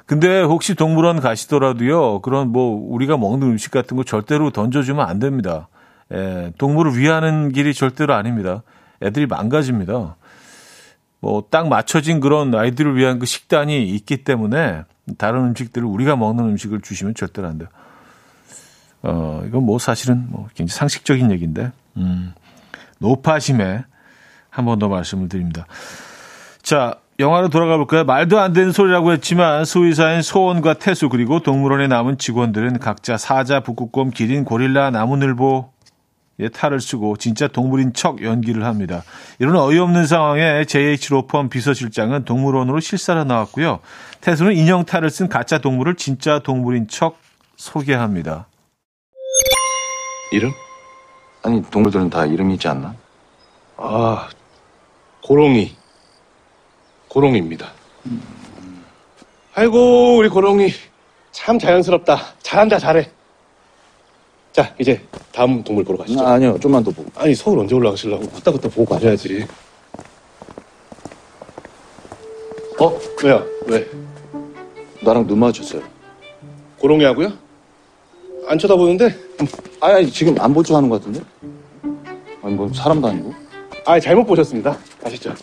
[0.06, 5.68] 근데 혹시 동물원 가시더라도요, 그런 뭐 우리가 먹는 음식 같은 거 절대로 던져주면 안 됩니다.
[6.14, 8.64] 예, 동물을 위하는 길이 절대로 아닙니다.
[9.02, 10.16] 애들이 망가집니다.
[11.22, 14.84] 뭐 딱 맞춰진 그런 아이들을 위한 그 식단이 있기 때문에
[15.18, 17.70] 다른 음식들을 우리가 먹는 음식을 주시면 절대로 안 돼요.
[19.04, 22.34] 어, 이건 뭐 사실은 뭐 굉장히 상식적인 얘기인데, 음,
[23.00, 23.84] 노파심에
[24.50, 25.66] 한 번 더 말씀을 드립니다.
[26.62, 28.04] 자, 영화로 돌아가 볼까요?
[28.04, 34.12] 말도 안 되는 소리라고 했지만 수의사인 소원과 태수 그리고 동물원에 남은 직원들은 각자 사자, 북극곰,
[34.12, 35.72] 기린, 고릴라, 나무늘보,
[36.42, 39.04] 의 탈을 쓰고 진짜 동물인 척 연기를 합니다.
[39.38, 43.80] 이런 어이없는 상황에 JH 로펌 비서실장은 동물원으로 실사를 나왔고요.
[44.22, 47.18] 태수는 인형 탈을 쓴 가짜 동물을 진짜 동물인 척
[47.58, 48.48] 소개합니다.
[50.32, 50.52] 이름?
[51.44, 52.96] 아니 동물들은 다 이름이 있지 않나?
[53.78, 54.28] 아,
[55.24, 55.76] 고롱이.
[57.08, 57.68] 고롱이입니다.
[59.54, 60.72] 아이고, 우리 고롱이.
[61.32, 62.18] 참 자연스럽다.
[62.42, 63.12] 잘한다, 잘해.
[64.52, 66.20] 자, 이제 다음 동물 보러 가시죠.
[66.22, 68.24] 아, 아니요 좀만 더 보고 아니, 서울 언제 올라가시려고?
[68.26, 69.48] 후딱후딱 보고 가셔야지.
[72.80, 73.00] 어?
[73.24, 73.46] 왜요?
[73.68, 73.88] 왜?
[75.04, 75.84] 나랑 눈 마주쳤어요
[76.80, 77.32] 고롱이하고요?
[78.48, 79.16] 안 쳐다보는데?
[79.80, 81.22] 아니, 아니 지금 안 보죠 하는 것 같은데?
[82.44, 83.34] 아니 뭐 사람도 아니고
[83.86, 84.78] 아, 잘못 보셨습니다.
[85.04, 85.34] 가시죠.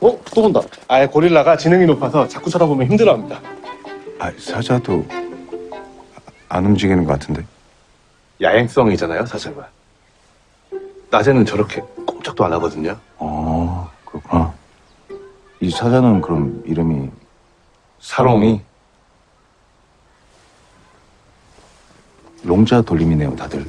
[0.00, 0.20] 어?
[0.34, 3.40] 또 본다 아, 고릴라가 지능이 높아서 자꾸 쳐다보면 힘들어합니다.
[4.18, 5.04] 아, 사자도
[6.54, 7.44] 안 움직이는 것 같은데.
[8.40, 9.68] 야행성이잖아요, 사자가.
[11.10, 12.96] 낮에는 저렇게 꼼짝도 안 하거든요.
[13.16, 14.54] 어, 그렇구나.
[15.60, 17.10] 이 사자는 그럼 이름이
[18.00, 18.60] 사롱이.
[22.44, 23.66] 롱자 돌림이네요, 다들.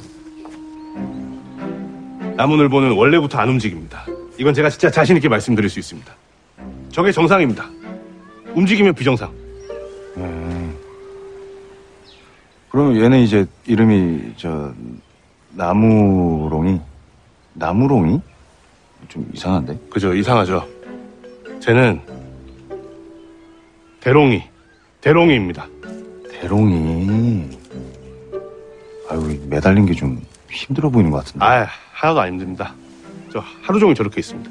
[2.36, 4.06] 나무늘보는 원래부터 안 움직입니다.
[4.38, 6.14] 이건 제가 진짜 자신 있게 말씀드릴 수 있습니다.
[6.92, 7.68] 저게 정상입니다.
[8.54, 9.45] 움직이면 비정상.
[12.76, 14.70] 그러면 얘는 이제 이름이 저
[15.52, 16.78] 나무롱이
[17.54, 18.20] 나무롱이
[19.08, 19.78] 좀 이상한데?
[19.88, 20.68] 그죠, 이상하죠.
[21.58, 22.02] 쟤는
[24.00, 24.42] 대롱이,
[25.00, 25.66] 대롱이입니다.
[26.30, 27.58] 대롱이.
[29.08, 31.46] 아유 매달린 게 좀 힘들어 보이는 것 같은데.
[31.46, 32.74] 아, 하나도 안 힘듭니다.
[33.32, 34.50] 저 하루 종일 저렇게 있습니다.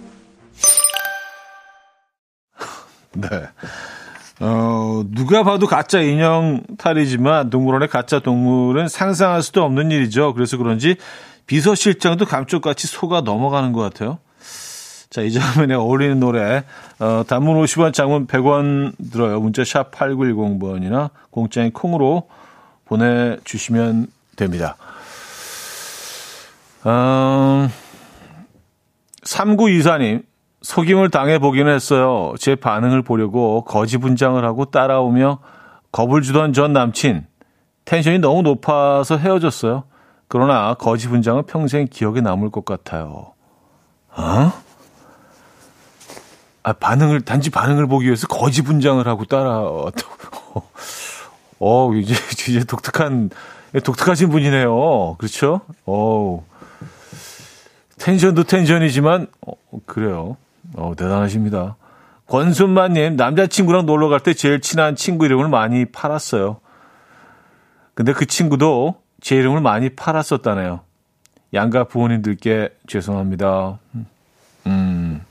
[3.17, 3.27] 네.
[4.39, 10.33] 어, 누가 봐도 가짜 인형 탈이지만 동물원의 가짜 동물은 상상할 수도 없는 일이죠.
[10.33, 10.97] 그래서 그런지
[11.47, 14.19] 비서실장도 감쪽같이 속아 넘어가는 것 같아요.
[15.09, 16.63] 자, 이 장면에 어울리는 노래,
[16.99, 19.39] 어, 단문 50원, 장문 100원 들어요.
[19.39, 22.27] 문자 샵 8910번이나 공짜인 콩으로
[22.85, 24.75] 보내주시면 됩니다.
[26.85, 27.69] 음,
[29.23, 30.23] 3924님,
[30.65, 32.33] 속임을 당해보기는 했어요.
[32.39, 35.37] 제 반응을 보려고 거지 분장을 하고 따라오며
[35.91, 37.27] 겁을 주던 전 남친.
[37.85, 39.83] 텐션이 너무 높아서 헤어졌어요.
[40.27, 43.33] 그러나 거지 분장은 평생 기억에 남을 것 같아요.
[44.17, 44.51] 어?
[46.63, 50.63] 아, 반응을, 단지 반응을 보기 위해서 거지 분장을 하고 따라왔다고.
[51.59, 52.15] 어, 이제,
[52.49, 53.29] 이제 독특한,
[53.83, 55.17] 독특하신 분이네요.
[55.19, 55.61] 그렇죠?
[55.85, 56.43] 어
[57.99, 59.53] 텐션도 텐션이지만, 어,
[59.85, 60.37] 그래요.
[60.73, 61.77] 어, 대단하십니다.
[62.27, 66.59] 권순만님, 남자친구랑 놀러 갈 때 제일 친한 친구 이름을 많이 팔았어요.
[67.93, 70.81] 근데 그 친구도 제 이름을 많이 팔았었다네요.
[71.53, 73.79] 양가 부모님들께 죄송합니다.
[74.67, 75.21] 음.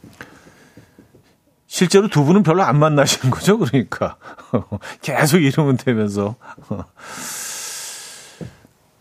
[1.67, 4.17] 실제로 두 분은 별로 안 만나시는 거죠, 그러니까.
[5.03, 6.37] 계속 이름은 되면서.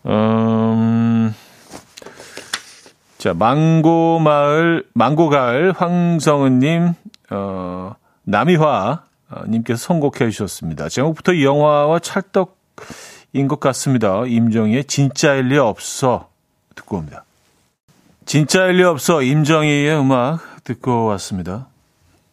[0.06, 1.34] 음,
[3.24, 6.92] 자, 망고 마을, 망고 가을 황성은님,
[7.30, 7.94] 어,
[8.24, 10.90] 남이화, 어, 님께서 선곡해 주셨습니다.
[10.90, 14.26] 제목부터 이 영화와 찰떡인 것 같습니다.
[14.26, 16.28] 임정희의 진짜일 리 없어.
[16.74, 17.24] 듣고 옵니다.
[18.26, 19.22] 진짜일 리 없어.
[19.22, 21.68] 임정희의 음악 듣고 왔습니다.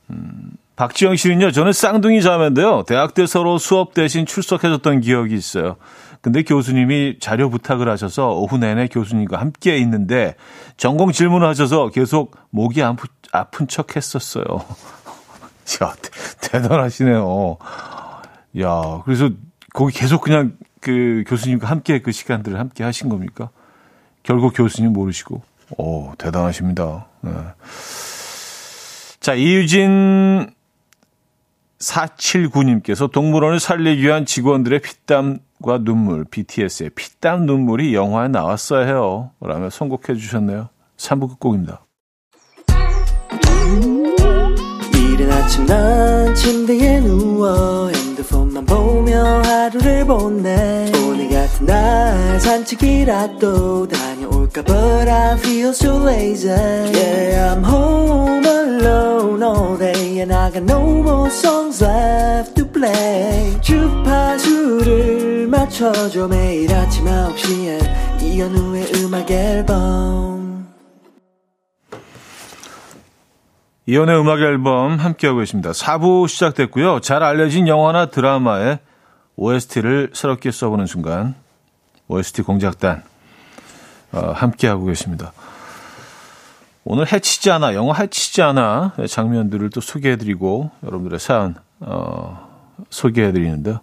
[0.10, 2.84] 음, 박지영 씨는요, 저는 쌍둥이 자매인데요.
[2.86, 5.78] 대학 때 서로 수업 대신 출석해줬던 기억이 있어요.
[6.22, 10.36] 근데 교수님이 자료 부탁을 하셔서 오후 내내 교수님과 함께 있는데
[10.78, 14.46] 전공 질문을 하셔서 계속 목이 아프, 아픈 척 했었어요.
[15.82, 15.96] 야,
[16.42, 17.58] 대, 단하시네요
[18.60, 19.30] 야, 그래서
[19.74, 23.50] 거기 계속 그냥 그 교수님과 함께 그 시간들을 함께 하신 겁니까?
[24.24, 25.42] 결국 교수님 모르시고.
[25.78, 27.08] 오, 대단하십니다.
[27.22, 27.32] 네.
[29.20, 30.54] 자, 이유진
[31.80, 39.32] 479님께서 동물원을 살리기 위한 직원들의 피땀 과 눈물, BTS의 피땀 눈물이 영화에 나왔어야 해요.
[39.40, 40.70] 라며 선곡해 주셨네요.
[40.98, 41.86] 3부 끝곡입니다.
[44.94, 54.11] 이른 아침 난 침대에 누워 핸드폰만 보며 하루를 보내 오늘 같은 날 산책이라도 다
[54.52, 60.64] 녀올까 But I feel so lazy Yeah I'm home alone all day And I got
[60.64, 70.68] no more songs left to play 주파수를 맞춰줘 매일 아침 9시에 이현우의 음악 앨범
[73.88, 75.72] 이연의 음악 앨범 함께하고 계십니다.
[75.72, 77.00] 4부 시작됐고요.
[77.02, 78.80] 잘 알려진 영화나 드라마의
[79.36, 81.34] OST를 새롭게 써보는 순간
[82.08, 83.11] OST 공작단 어,
[84.12, 85.34] 함께하고 계십니다.
[86.84, 92.50] 오늘 해치지 않아, 영화 해치지 않아 장면들을 또 소개해드리고 여러분들의 사연 어,
[92.90, 93.80] 소개해드리는데요.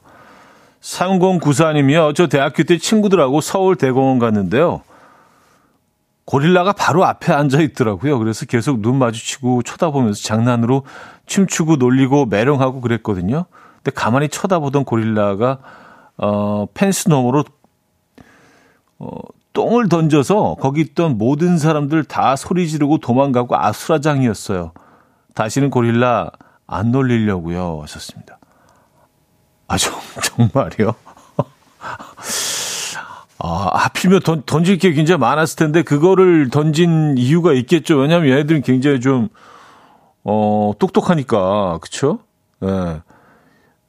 [0.81, 2.15] 3094님이요.
[2.15, 4.83] 저 대학교 때 친구들하고 서울 대공원 갔는데요.
[6.25, 8.19] 고릴라가 바로 앞에 앉아 있더라고요.
[8.19, 10.83] 그래서 계속 눈 마주치고 쳐다보면서 장난으로
[11.27, 13.47] 춤추고 놀리고 매령하고 그랬거든요.
[13.77, 15.59] 근데 가만히 쳐다보던 고릴라가
[16.19, 17.45] 어 펜스 너머로
[18.99, 19.21] 어
[19.53, 24.73] 똥을 던져서 거기 있던 모든 사람들 다 소리 지르고 도망가고 아수라장이었어요.
[25.35, 26.31] 다시는 고릴라
[26.67, 27.81] 안 놀리려고요.
[27.83, 28.39] 하셨습니다.
[29.67, 30.95] 아, 정, 정말이요?
[33.41, 37.97] 아, 하필이면 던, 던질 게 굉장히 많았을 텐데, 그거를 던진 이유가 있겠죠.
[37.99, 39.29] 왜냐면 하 얘네들은 굉장히 좀,
[40.25, 42.21] 어, 똑똑하니까, 그쵸?
[42.63, 42.67] 예.
[42.67, 43.01] 네.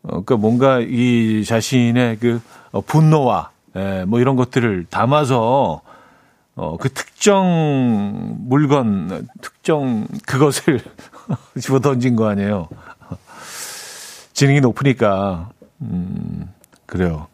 [0.04, 2.42] 어, 그니까 뭔가 이 자신의 그
[2.72, 5.82] 어, 분노와, 예, 뭐 이런 것들을 담아서,
[6.56, 10.82] 어, 그 특정 물건, 특정 그것을
[11.60, 12.68] 집어 던진 거 아니에요.
[14.34, 15.50] 지능이 높으니까,
[15.82, 16.50] 음,
[16.86, 17.28] 그래요.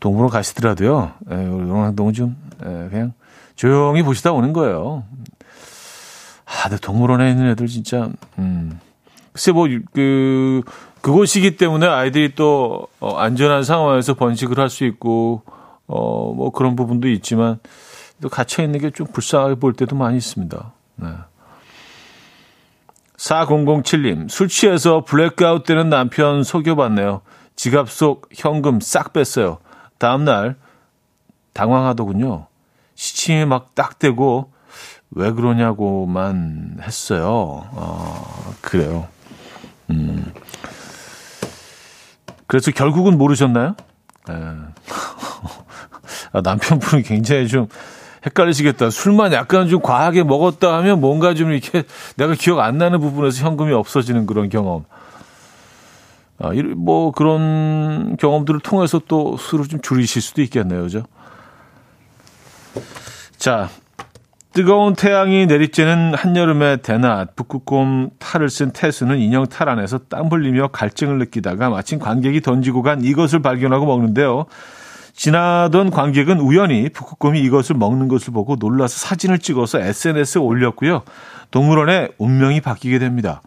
[0.00, 3.12] 동물원 가시더라도요, 에, 예, 우리 동물원 좀, 에, 예, 그냥
[3.56, 5.04] 조용히 보시다 오는 거예요.
[6.44, 8.78] 아, 근데 동물원에 있는 애들 진짜, 음.
[9.32, 10.62] 글쎄, 뭐, 그,
[11.06, 15.42] 그곳이기 때문에 아이들이 또, 어, 안전한 상황에서 번식을 할 수 있고,
[15.86, 17.60] 어, 뭐 그런 부분도 있지만,
[18.20, 20.72] 또 갇혀 있는 게 좀 불쌍하게 볼 때도 많이 있습니다.
[20.96, 21.08] 네.
[23.18, 27.20] 4007님, 술 취해서 블랙아웃 되는 남편 속여봤네요.
[27.54, 29.58] 지갑 속 현금 싹 뺐어요.
[29.98, 30.56] 다음날
[31.52, 32.48] 당황하더군요.
[32.96, 34.50] 시치미 막 딱 떼고
[35.12, 37.62] 왜 그러냐고만 했어요.
[37.70, 39.06] 어, 그래요.
[39.90, 40.32] 음.
[42.46, 43.74] 그래서 결국은 모르셨나요?
[44.30, 44.32] 에.
[44.32, 44.36] 예.
[46.32, 47.68] 아, 남편분은 굉장히 좀
[48.26, 48.90] 헷갈리시겠다.
[48.90, 51.84] 술만 약간 좀 과하게 먹었다 하면 뭔가 좀 이렇게
[52.16, 54.84] 내가 기억 안 나는 부분에서 현금이 없어지는 그런 경험.
[56.38, 60.82] 아, 뭐 그런 경험들을 통해서 또 술을 좀 줄이실 수도 있겠네요.
[60.82, 61.04] 그죠?
[63.38, 63.70] 자,
[64.56, 71.18] 뜨거운 태양이 내리쬐는 한여름의 대낮, 북극곰 탈을 쓴 태수는 인형 탈 안에서 땀 흘리며 갈증을
[71.18, 74.46] 느끼다가 마침 관객이 던지고 간 이것을 발견하고 먹는데요.
[75.12, 81.02] 지나던 관객은 우연히 북극곰이 이것을 먹는 것을 보고 놀라서 사진을 찍어서 SNS에 올렸고요.
[81.50, 83.42] 동물원의 운명이 바뀌게 됩니다.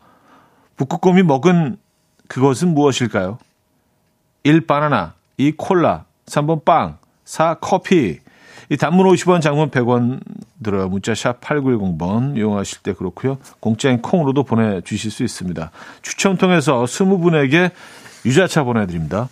[0.77, 1.77] 북극곰이 먹은
[2.27, 3.39] 그것은 무엇일까요?
[4.43, 4.67] 1.
[4.67, 5.53] 바나나 2.
[5.57, 7.55] 콜라 3번 빵 4.
[7.61, 8.19] 커피
[8.69, 10.19] 이 단문 50원 장문 100원
[10.63, 10.87] 들어요.
[10.89, 13.39] 문자 샵 8910번 이용하실 때 그렇고요.
[13.59, 15.71] 공짜인 콩으로도 보내주실 수 있습니다.
[16.03, 17.71] 추첨 통해서 20분에게
[18.25, 19.27] 유자차 보내드립니다.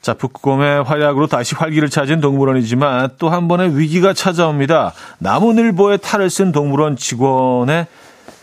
[0.00, 4.92] 자, 북극곰의 활약으로 다시 활기를 찾은 동물원이지만 또 한 번의 위기가 찾아옵니다.
[5.20, 7.86] 나무늘보에 탈을 쓴 동물원 직원의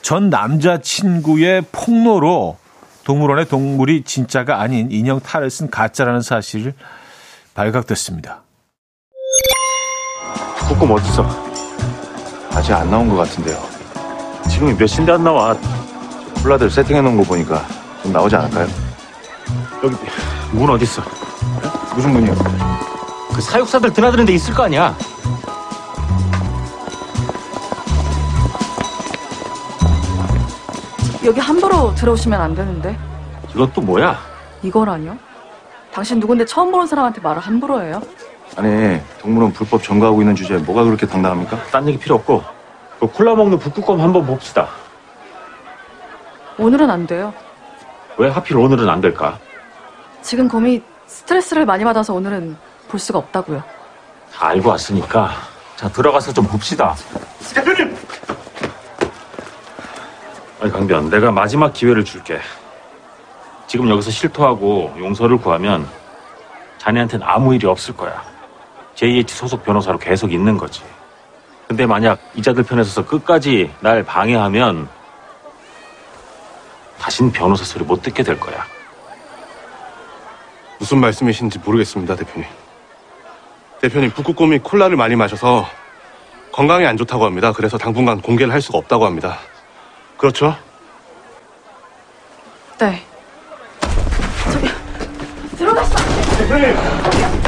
[0.01, 2.57] 전 남자친구의 폭로로
[3.03, 6.73] 동물원의 동물이 진짜가 아닌 인형 탈을 쓴 가짜라는 사실을
[7.55, 8.43] 발각됐습니다.
[10.69, 11.25] 북극곰 어딨어?
[12.53, 13.57] 아직 안 나온 것 같은데요.
[14.51, 15.55] 지금이 몇 시인데 안 나와?
[16.43, 17.65] 콜라들 세팅해 놓은 거 보니까
[18.03, 18.67] 좀 나오지 않을까요?
[19.83, 19.95] 여기
[20.51, 21.01] 문 어딨어?
[21.95, 22.35] 무슨 문이요?
[23.33, 24.95] 그 사육사들 드나드는 데 있을 거 아니야.
[31.25, 32.95] 여기 함부로 들어오시면 안 되는데.
[33.55, 34.19] 이건 또 뭐야?
[34.61, 35.17] 이거라뇨?
[35.91, 37.99] 당신 누군데 처음 보는 사람한테 말을 함부로 해요?
[38.55, 41.57] 아니 동물원 불법 점거하고 있는 주제에 뭐가 그렇게 당당합니까?
[41.71, 42.43] 딴 얘기 필요 없고
[42.99, 44.67] 그 콜라 먹는 북극곰 한번 봅시다.
[46.57, 47.33] 오늘은 안 돼요.
[48.17, 49.39] 왜 하필 오늘은 안 될까?
[50.21, 52.57] 지금 곰이 스트레스를 많이 받아서 오늘은
[52.89, 53.63] 볼 수가 없다고요.
[54.33, 55.31] 다 알고 왔으니까
[55.77, 56.93] 자 들어가서 좀 봅시다.
[57.55, 57.95] 대표님!
[60.61, 62.39] 아니 강변 내가 마지막 기회를 줄게.
[63.67, 65.87] 지금 여기서 실토하고 용서를 구하면
[66.79, 68.21] 자네한테는 아무 일이 없을 거야.
[68.99, 70.81] JH 소속 변호사로 계속 있는 거지.
[71.69, 74.89] 근데 만약 이자들 편에 서서 끝까지 날 방해하면
[76.99, 78.65] 다신 변호사 소리 못 듣게 될 거야.
[80.79, 82.45] 무슨 말씀이신지 모르겠습니다, 대표님.
[83.79, 85.65] 대표님, 북극곰이 콜라를 많이 마셔서
[86.51, 87.53] 건강에 안 좋다고 합니다.
[87.53, 89.37] 그래서 당분간 공개를 할 수가 없다고 합니다.
[90.17, 90.53] 그렇죠?
[92.77, 93.01] 네.
[94.51, 94.67] 저기
[95.55, 95.95] 들어갔어.
[96.37, 97.38] 대표님!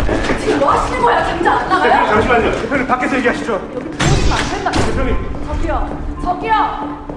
[0.52, 1.24] 지금 뭐 하시는 거야?
[1.24, 2.08] 당장 안 대표님, 나가요?
[2.10, 2.52] 잠시만요.
[2.52, 3.70] 대표님, 밖에서 얘기하시죠.
[3.70, 4.72] 들어오시면 안 된다.
[4.72, 5.16] 대표님,
[5.48, 6.18] 저기요.
[6.22, 7.08] 저기요.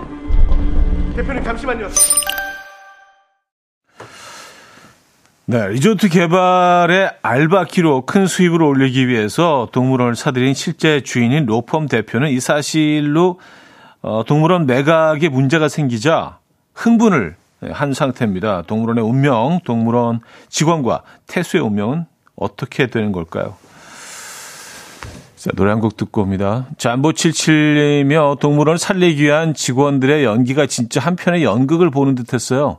[1.16, 1.89] 대표님, 잠시만요.
[5.47, 12.39] 네, 리조트 개발의 알바키로 큰 수입을 올리기 위해서 동물원을 사들인 실제 주인인 로펌 대표는 이
[12.39, 13.41] 사실로
[14.01, 16.39] 어, 동물원 매각에 문제가 생기자
[16.74, 17.35] 흥분을
[17.72, 18.62] 한 상태입니다.
[18.68, 20.20] 동물원의 운명, 동물원
[20.51, 22.07] 직원과 태수의 운명은
[22.37, 23.57] 어떻게 되는 걸까요?
[25.37, 26.66] 자, 노래 한 곡 듣고 옵니다.
[26.78, 32.78] 잠보77이며 동물원을 살리기 위한 직원들의 연기가 진짜 한편의 연극을 보는 듯 했어요.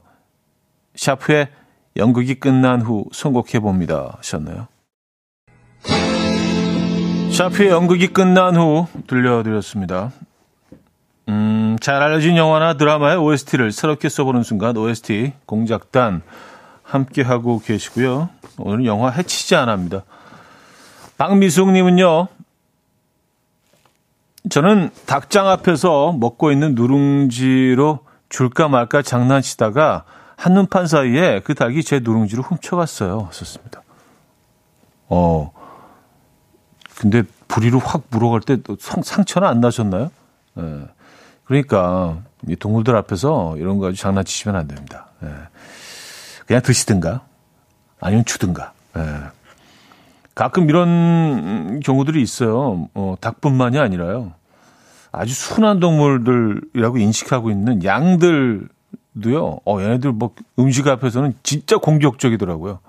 [0.95, 1.49] 샤프의
[1.97, 4.15] 연극이 끝난 후 선곡해 봅니다.
[4.17, 4.67] 하셨나요?
[7.31, 10.11] 샤프의 연극이 끝난 후 들려드렸습니다.
[11.29, 16.21] 음, 잘 알려진 영화나 드라마의 OST를 새롭게 써보는 순간 OST 공작단
[16.85, 18.29] 함께하고 계시고요.
[18.57, 20.03] 오늘은 영화 해치지 않합니다.
[21.17, 22.27] 박미숙님은요.
[24.49, 30.03] 저는 닭장 앞에서 먹고 있는 누룽지로 줄까 말까 장난치다가
[30.37, 33.29] 한눈판 사이에 그 닭이 제 누룽지를 훔쳐갔어요.
[33.31, 33.81] 썼습니다.
[35.07, 35.51] 어.
[36.99, 40.11] 근데 부리로 확 물어갈 때 상처는 안 나셨나요?
[40.57, 40.87] 예.
[41.45, 45.07] 그러니까 이 동물들 앞에서 이런 거 아주 장난치시면 안 됩니다.
[45.23, 45.27] 예.
[46.47, 47.21] 그냥 드시든가
[47.99, 48.73] 아니면 주든가.
[48.97, 49.01] 예.
[50.35, 52.89] 가끔 이런 경우들이 있어요.
[52.93, 54.33] 어, 닭뿐만이 아니라요.
[55.11, 58.67] 아주 순한 동물들이라고 인식하고 있는 양들
[59.23, 59.59] 도요.
[59.65, 62.79] 어, 얘네들 뭐 음식 앞에서는 진짜 공격적이더라고요.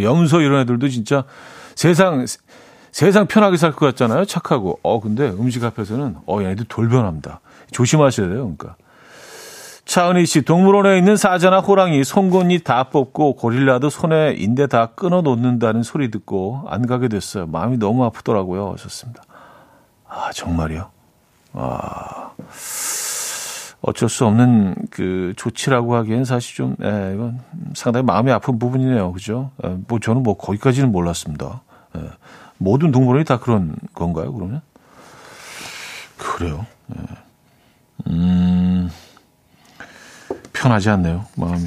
[0.00, 1.24] 염소 이런 애들도 진짜
[1.74, 2.26] 세상
[2.92, 4.26] 세상 편하게 살 것 같잖아요.
[4.26, 4.78] 착하고.
[4.82, 7.40] 어, 근데 음식 앞에서는 어, 얘네들 돌변합니다.
[7.72, 8.54] 조심하셔야 돼요.
[8.56, 8.76] 그러니까.
[9.90, 15.82] 차은희 씨, 동물원에 있는 사자나 호랑이 송곳니 다 뽑고 고릴라도 손에 인대 다 끊어 놓는다는
[15.82, 17.48] 소리 듣고 안 가게 됐어요.
[17.48, 18.70] 마음이 너무 아프더라고요.
[18.74, 19.24] 하셨습니다.
[20.06, 20.92] 아, 정말요?
[21.54, 22.30] 아.
[23.82, 27.40] 어쩔 수 없는 그 조치라고 하기엔 사실 좀, 예, 이건
[27.74, 29.12] 상당히 마음이 아픈 부분이네요.
[29.12, 29.50] 그죠?
[29.64, 31.62] 예, 뭐 저는 뭐 거기까지는 몰랐습니다.
[31.96, 32.02] 예,
[32.58, 34.60] 모든 동물원이 다 그런 건가요, 그러면?
[36.16, 36.64] 그래요.
[36.96, 37.02] 예.
[38.06, 38.88] 음,
[40.60, 41.66] 편하지 않네요, 마음이.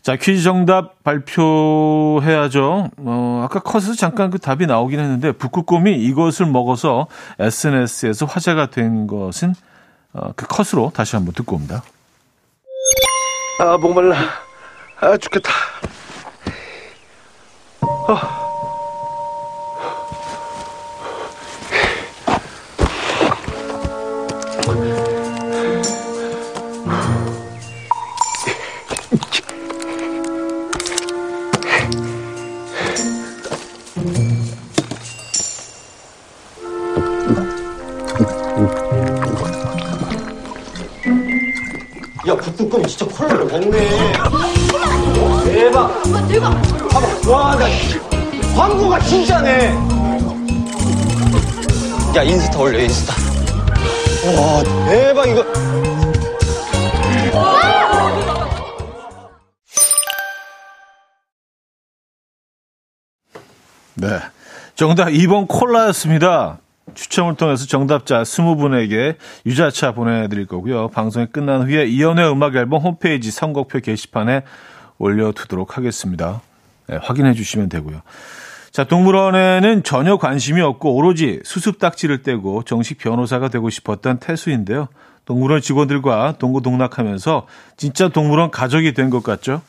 [0.00, 2.90] 자, 퀴즈 정답 발표해야죠.
[2.96, 7.06] 어, 아까 컷에서 잠깐 그 답이 나오긴 했는데, 북극곰이 이것을 먹어서
[7.38, 9.54] SNS에서 화제가 된 것은
[10.14, 11.82] 어, 그 컷으로 다시 한번 듣고 옵니다.
[13.60, 14.16] 아, 목말라.
[15.00, 15.50] 아, 죽겠다.
[18.08, 18.43] 아.
[43.28, 43.78] 북극곰이 진짜 콜라를 먹네.
[45.44, 46.02] 대박.
[46.90, 47.30] 봐봐.
[47.30, 47.66] 와, 나
[48.56, 49.68] 광고가 진짜네.
[52.16, 53.14] 야, 인스타 올려, 인스타.
[54.36, 55.44] 와, 대박, 이거.
[63.94, 64.08] 네.
[64.74, 66.58] 정답 2번 콜라였습니다.
[66.94, 69.16] 추첨을 통해서 정답자 20분에게
[69.46, 70.88] 유자차 보내드릴 거고요.
[70.88, 74.42] 방송이 끝난 후에 이연의 음악 앨범 홈페이지 선곡표 게시판에
[74.98, 76.42] 올려두도록 하겠습니다.
[76.86, 78.02] 네, 확인해 주시면 되고요.
[78.70, 84.88] 자, 동물원에는 전혀 관심이 없고 오로지 수습 딱지를 떼고 정식 변호사가 되고 싶었던 태수인데요.
[85.24, 89.62] 동물원 직원들과 동고동락하면서 진짜 동물원 가족이 된 것 같죠?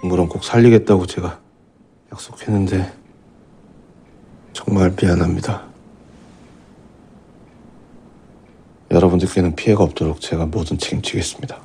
[0.00, 1.38] 동물원 꼭 살리겠다고 제가
[2.12, 2.92] 약속했는데
[4.52, 5.62] 정말 미안합니다.
[8.90, 11.58] 여러분들께는 피해가 없도록 제가 뭐든 책임지겠습니다.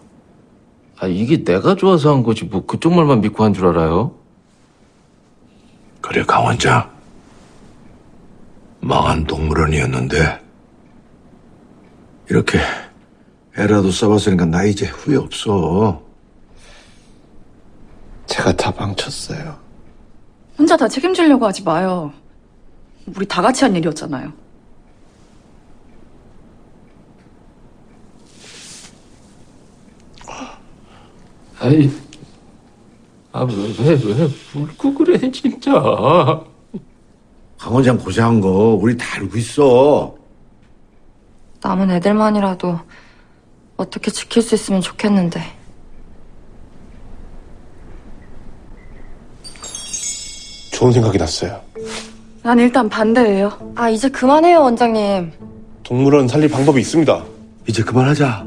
[0.99, 2.45] 아, 이게 내가 좋아서 한 거지.
[2.45, 4.15] 뭐 그쪽 말만 믿고 한 줄 알아요?
[6.01, 6.89] 그래, 강 원장.
[8.79, 10.39] 망한 동물원이었는데,
[12.29, 12.59] 이렇게
[13.57, 16.01] 애라도 써봤으니까 나 이제 후회 없어.
[18.27, 19.57] 제가 다 망쳤어요.
[20.57, 22.13] 혼자 다 책임지려고 하지 마요.
[23.15, 24.31] 우리 다 같이 한 일이었잖아요.
[31.59, 31.89] 아이,
[33.31, 35.73] 아, 왜, 왜, 왜, 울고 그래, 진짜.
[37.57, 40.15] 강원장 고생한 거 우리 다 알고 있어.
[41.61, 42.79] 남은 애들만이라도
[43.77, 45.41] 어떻게 지킬 수 있으면 좋겠는데.
[50.71, 51.66] 좋은 생각이 났어요.
[52.47, 53.51] 난 일단 반대예요.
[53.75, 55.33] 아, 이제 그만해요, 원장님.
[55.83, 57.21] 동물원 살릴 방법이 있습니다.
[57.67, 58.45] 이제 그만하자.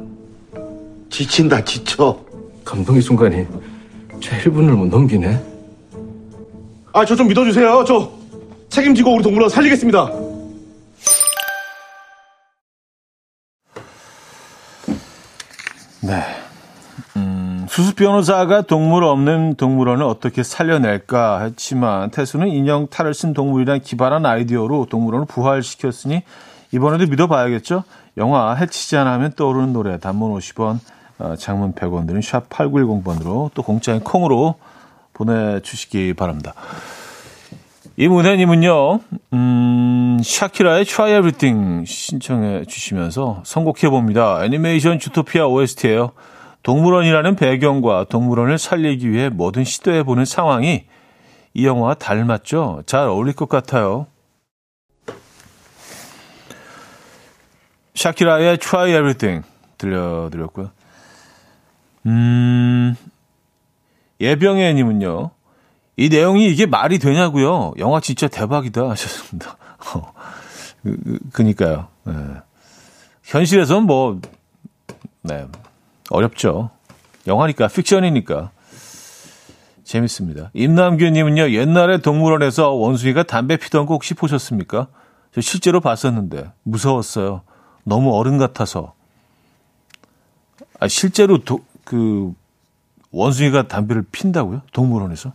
[1.10, 2.18] 지친다, 지쳐.
[2.64, 3.44] 감동의 순간이
[4.22, 5.38] 제 1분을 못 넘기네.
[6.94, 7.84] 아, 저 좀 믿어주세요.
[7.86, 8.10] 저
[8.70, 10.10] 책임지고 우리 동물원 살리겠습니다.
[17.70, 24.86] 수습 변호사가 동물 없는 동물원을 어떻게 살려낼까 했지만 태수는 인형 탈을 쓴 동물이란 기발한 아이디어로
[24.90, 26.24] 동물원을 부활시켰으니
[26.72, 27.84] 이번에도 믿어봐야겠죠.
[28.16, 30.80] 영화 해치지 않아 하면 떠오르는 노래 단문 50원,
[31.20, 34.56] 어, 장문 100원 드는 샵 8910번으로 또 공짜인 콩으로
[35.12, 36.54] 보내주시기 바랍니다.
[37.96, 38.98] 이 문혜님은요,
[39.32, 44.44] 음, 샤키라의 Try Everything 신청해 주시면서 선곡해 봅니다.
[44.44, 46.10] 애니메이션 주토피아 OST예요.
[46.62, 50.84] 동물원이라는 배경과 동물원을 살리기 위해 뭐든 시도해 보는 상황이
[51.54, 52.82] 이 영화와 닮았죠.
[52.86, 54.06] 잘 어울릴 것 같아요.
[57.94, 59.46] 샤키라의 Try Everything
[59.78, 60.70] 들려드렸고요.
[62.06, 62.94] 음,
[64.20, 65.30] 예병애님은요.
[65.96, 67.74] 이 내용이 이게 말이 되냐고요.
[67.78, 69.56] 영화 진짜 대박이다 하셨습니다.
[69.94, 70.12] 어,
[70.82, 71.88] 그, 그니까요.
[72.04, 72.14] 네.
[73.24, 74.18] 현실에서는 뭐,
[75.22, 75.46] 네,
[76.10, 76.70] 어렵죠.
[77.26, 78.50] 영화니까, 픽션이니까.
[79.84, 80.50] 재밌습니다.
[80.52, 84.88] 임남규님은요, 옛날에 동물원에서 원숭이가 담배 피던 거 혹시 보셨습니까?
[85.34, 87.42] 저 실제로 봤었는데, 무서웠어요.
[87.84, 88.94] 너무 어른 같아서.
[90.78, 92.32] 아, 실제로 도, 그,
[93.10, 94.62] 원숭이가 담배를 핀다고요?
[94.72, 95.32] 동물원에서?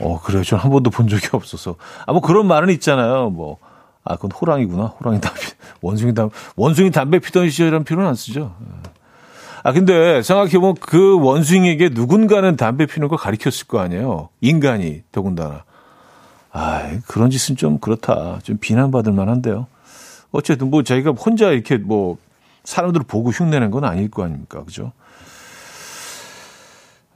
[0.00, 0.42] 어, 그래요.
[0.42, 1.76] 저는 한 번도 본 적이 없어서.
[2.06, 3.30] 아, 뭐 그런 말은 있잖아요.
[3.30, 3.58] 뭐,
[4.04, 4.84] 아, 그건 호랑이구나.
[4.84, 5.40] 호랑이 담배,
[5.80, 8.54] 원숭이 담배, 원숭이 담배 피던 시절이라는 표현은 안 쓰죠.
[9.62, 14.28] 아, 근데 생각해보면 그 원숭이에게 누군가는 담배 피는 걸 가리켰을 거 아니에요.
[14.42, 15.64] 인간이, 더군다나.
[16.52, 18.40] 아, 그런 짓은 좀 그렇다.
[18.42, 19.66] 좀 비난받을 만한데요.
[20.32, 22.18] 어쨌든 뭐 자기가 혼자 이렇게 뭐
[22.64, 24.62] 사람들을 보고 흉내낸 건 아닐 거 아닙니까.
[24.64, 24.92] 그죠?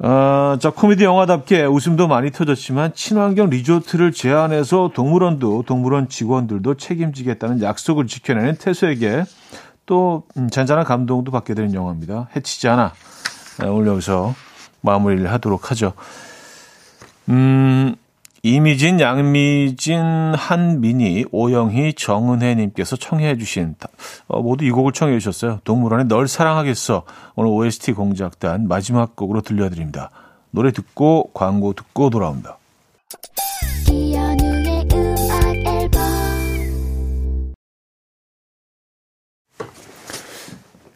[0.00, 8.06] 어, 자, 코미디 영화답게 웃음도 많이 터졌지만 친환경 리조트를 제안해서 동물원도 동물원 직원들도 책임지겠다는 약속을
[8.06, 9.24] 지켜내는 태수에게
[9.86, 12.28] 또 음, 잔잔한 감동도 받게 되는 영화입니다.
[12.36, 12.92] 해치지 않아.
[13.60, 14.34] 네, 오늘 여기서
[14.82, 15.94] 마무리를 하도록 하죠.
[17.28, 17.96] 음,
[18.42, 23.74] 이미진, 양미진, 한민희, 오영희, 정은혜님께서 청해 주신
[24.28, 25.60] 어, 모두 이 곡을 청해 주셨어요.
[25.64, 27.02] 동물원에 널 사랑하겠어.
[27.34, 30.10] 오늘 OST 공작단 마지막 곡으로 들려드립니다.
[30.50, 32.58] 노래 듣고 광고 듣고 돌아옵니다.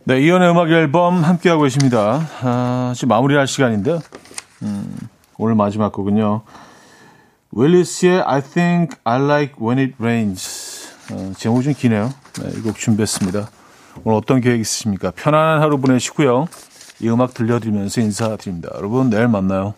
[0.04, 2.28] 네, 이연의 음악 앨범 함께하고 계십니다.
[2.42, 4.00] 아, 지금 마무리할 시간인데요.
[4.62, 4.96] 음,
[5.38, 6.42] 오늘 마지막 곡은요.
[7.54, 10.88] 윌리스의 I think I like when it rains.
[11.12, 12.12] 어, 제목이 좀 기네요.
[12.40, 13.50] 네, 이 곡 준비했습니다.
[14.04, 15.10] 오늘 어떤 계획 있으십니까?
[15.10, 16.46] 편안한 하루 보내시고요.
[17.00, 18.70] 이 음악 들려드리면서 인사드립니다.
[18.76, 19.74] 여러분, 내일 만나요.